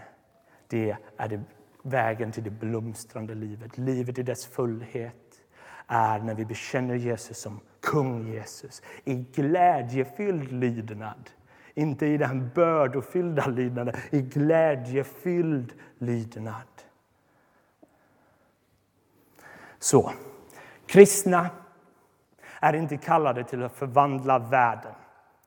det 0.67 0.97
är 1.17 1.27
det 1.27 1.41
vägen 1.83 2.31
till 2.31 2.43
det 2.43 2.49
blomstrande 2.49 3.35
livet, 3.35 3.77
livet 3.77 4.19
i 4.19 4.23
dess 4.23 4.45
fullhet 4.45 5.41
är 5.87 6.19
när 6.19 6.33
vi 6.33 6.45
bekänner 6.45 6.95
Jesus 6.95 7.37
som 7.37 7.59
kung 7.79 8.27
Jesus 8.27 8.81
i 9.03 9.13
glädjefylld 9.15 10.51
lydnad. 10.51 11.29
Inte 11.73 12.05
i 12.05 12.17
den 12.17 12.49
bördofyllda 12.55 13.47
lydnaden, 13.47 13.95
i 14.09 14.21
glädjefylld 14.21 15.73
lydnad. 15.97 16.67
Så, 19.79 20.11
kristna 20.85 21.49
är 22.59 22.73
inte 22.73 22.97
kallade 22.97 23.43
till 23.43 23.63
att 23.63 23.73
förvandla 23.73 24.39
världen. 24.39 24.93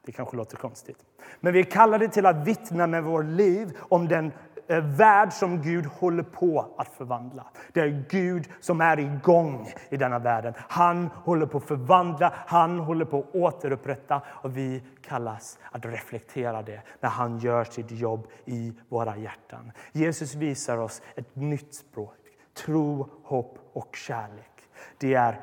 Det 0.04 0.12
kanske 0.12 0.36
låter 0.36 0.56
konstigt. 0.56 0.98
Men 1.40 1.52
vi 1.52 1.60
är 1.60 1.64
kallade 1.64 2.08
till 2.08 2.26
att 2.26 2.46
vittna 2.46 2.86
med 2.86 3.04
vårt 3.04 3.24
liv 3.24 3.78
om 3.80 4.08
den 4.08 4.32
Eh, 4.66 4.80
värld 4.84 5.32
som 5.32 5.62
Gud 5.62 5.86
håller 5.86 6.22
på 6.22 6.74
att 6.76 6.88
förvandla. 6.88 7.46
Det 7.72 7.80
är 7.80 8.04
Gud 8.08 8.48
som 8.60 8.80
är 8.80 8.98
igång 8.98 9.68
i 9.90 9.96
denna 9.96 10.18
världen. 10.18 10.54
Han 10.56 11.06
håller 11.06 11.46
på 11.46 11.58
att 11.58 11.64
förvandla, 11.64 12.32
han 12.46 12.78
håller 12.78 13.04
på 13.04 13.18
att 13.18 13.34
återupprätta 13.34 14.22
och 14.26 14.56
vi 14.56 14.82
kallas 15.02 15.58
att 15.70 15.84
reflektera 15.84 16.62
det 16.62 16.82
när 17.00 17.10
han 17.10 17.38
gör 17.38 17.64
sitt 17.64 17.90
jobb 17.90 18.26
i 18.44 18.72
våra 18.88 19.16
hjärtan. 19.16 19.72
Jesus 19.92 20.34
visar 20.34 20.78
oss 20.78 21.02
ett 21.14 21.36
nytt 21.36 21.74
språk. 21.74 22.16
Tro, 22.54 23.08
hopp 23.24 23.58
och 23.72 23.96
kärlek. 23.96 24.68
Det 24.98 25.14
är 25.14 25.40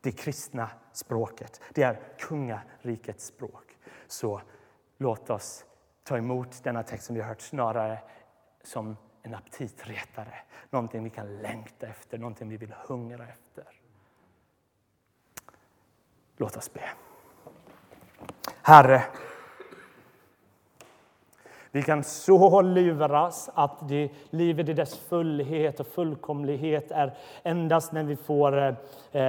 det 0.00 0.12
kristna 0.12 0.70
språket. 0.92 1.60
Det 1.74 1.82
är 1.82 2.00
kungarikets 2.18 3.26
språk. 3.26 3.76
Så 4.06 4.40
låt 4.98 5.30
oss 5.30 5.64
ta 6.04 6.16
emot 6.16 6.64
denna 6.64 6.82
text 6.82 7.06
som 7.06 7.14
vi 7.14 7.20
har 7.20 7.28
hört 7.28 7.40
snarare 7.40 7.98
som 8.66 8.96
en 9.22 9.34
aptitretare. 9.34 10.34
Någonting 10.70 11.04
vi 11.04 11.10
kan 11.10 11.38
längta 11.38 11.86
efter, 11.86 12.18
någonting 12.18 12.48
vi 12.48 12.56
vill 12.56 12.74
hungra 12.88 13.26
efter. 13.28 13.64
Låt 16.36 16.56
oss 16.56 16.72
be. 16.72 16.82
Herre, 18.62 19.02
vi 21.70 21.82
kan 21.82 22.04
så 22.04 22.62
luras 22.62 23.50
att 23.54 23.88
det, 23.88 24.10
livet 24.30 24.68
i 24.68 24.72
dess 24.72 24.98
fullhet 24.98 25.80
och 25.80 25.86
fullkomlighet 25.86 26.90
är 26.90 27.16
endast 27.42 27.92
när 27.92 28.04
vi 28.04 28.16
får 28.16 28.58
eh, 28.58 28.74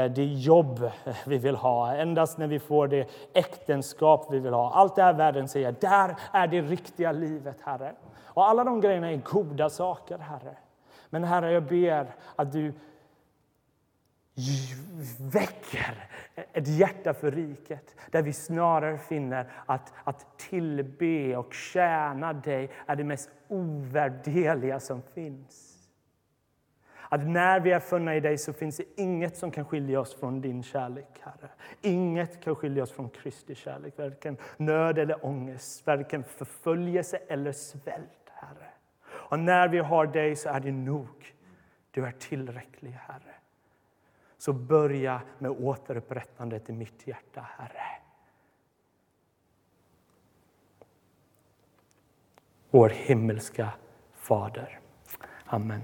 det 0.06 0.26
jobb 0.26 0.92
vi 1.26 1.38
vill 1.38 1.56
ha, 1.56 1.96
endast 1.96 2.38
när 2.38 2.48
vi 2.48 2.60
får 2.60 2.88
det 2.88 3.10
äktenskap 3.34 4.28
vi 4.32 4.40
vill 4.40 4.54
ha. 4.54 4.74
Allt 4.74 4.96
det 4.96 5.04
här 5.04 5.14
världen 5.14 5.48
säger, 5.48 5.76
där 5.80 6.16
är 6.32 6.48
det 6.48 6.62
riktiga 6.62 7.12
livet, 7.12 7.58
Herre. 7.62 7.94
Och 8.38 8.50
alla 8.50 8.64
de 8.64 8.82
grejerna 8.82 9.12
är 9.12 9.18
goda 9.18 9.70
saker, 9.70 10.18
Herre. 10.18 10.58
Men 11.10 11.24
Herre, 11.24 11.52
jag 11.52 11.64
ber 11.64 12.16
att 12.36 12.52
du 12.52 12.74
väcker 15.32 16.10
ett 16.54 16.68
hjärta 16.68 17.14
för 17.14 17.32
riket 17.32 17.96
där 18.12 18.22
vi 18.22 18.34
snarare 18.34 18.98
finner 18.98 19.52
att, 19.66 19.94
att 20.04 20.38
tillbe 20.38 21.38
och 21.38 21.54
tjäna 21.54 22.34
dig 22.34 22.72
är 22.86 22.96
det 22.96 23.04
mest 23.04 23.30
ovärdeliga 23.48 24.80
som 24.80 25.02
finns. 25.14 25.78
Att 27.10 27.28
när 27.28 27.60
vi 27.60 27.72
är 27.72 27.80
funna 27.80 28.16
i 28.16 28.20
dig 28.20 28.38
så 28.38 28.54
finns 28.54 28.78
det 28.78 29.02
inget 29.02 29.38
som 29.38 29.52
kan 29.52 29.66
skilja 29.66 30.00
oss 30.00 30.16
från 30.20 30.42
din 30.42 30.64
kärlek, 30.64 31.22
Herre. 31.22 31.50
Inget 31.82 32.44
kan 32.44 32.56
skilja 32.56 32.84
oss 32.84 32.92
från 32.92 33.10
Kristi 33.10 33.56
kärlek, 33.56 33.98
varken 33.98 34.38
nöd 34.58 34.98
eller 34.98 35.26
ångest, 35.26 35.88
varken 35.88 36.24
förföljelse 36.24 37.18
eller 37.28 37.52
svält. 37.52 38.27
Och 39.30 39.40
när 39.40 39.68
vi 39.68 39.80
har 39.80 40.08
dig 40.08 40.36
så 40.36 40.50
är 40.50 40.60
det 40.60 40.72
nog. 40.72 41.36
Du 41.92 42.06
är 42.06 42.12
tillräcklig, 42.12 42.92
Herre. 42.92 43.36
Så 44.38 44.54
börja 44.54 45.22
med 45.38 45.52
återupprättandet 45.52 46.70
i 46.70 46.74
mitt 46.74 47.08
hjärta, 47.08 47.42
Herre. 47.58 48.02
Vår 52.70 52.90
himmelska 52.90 53.70
Fader. 54.14 54.80
Amen. 55.46 55.82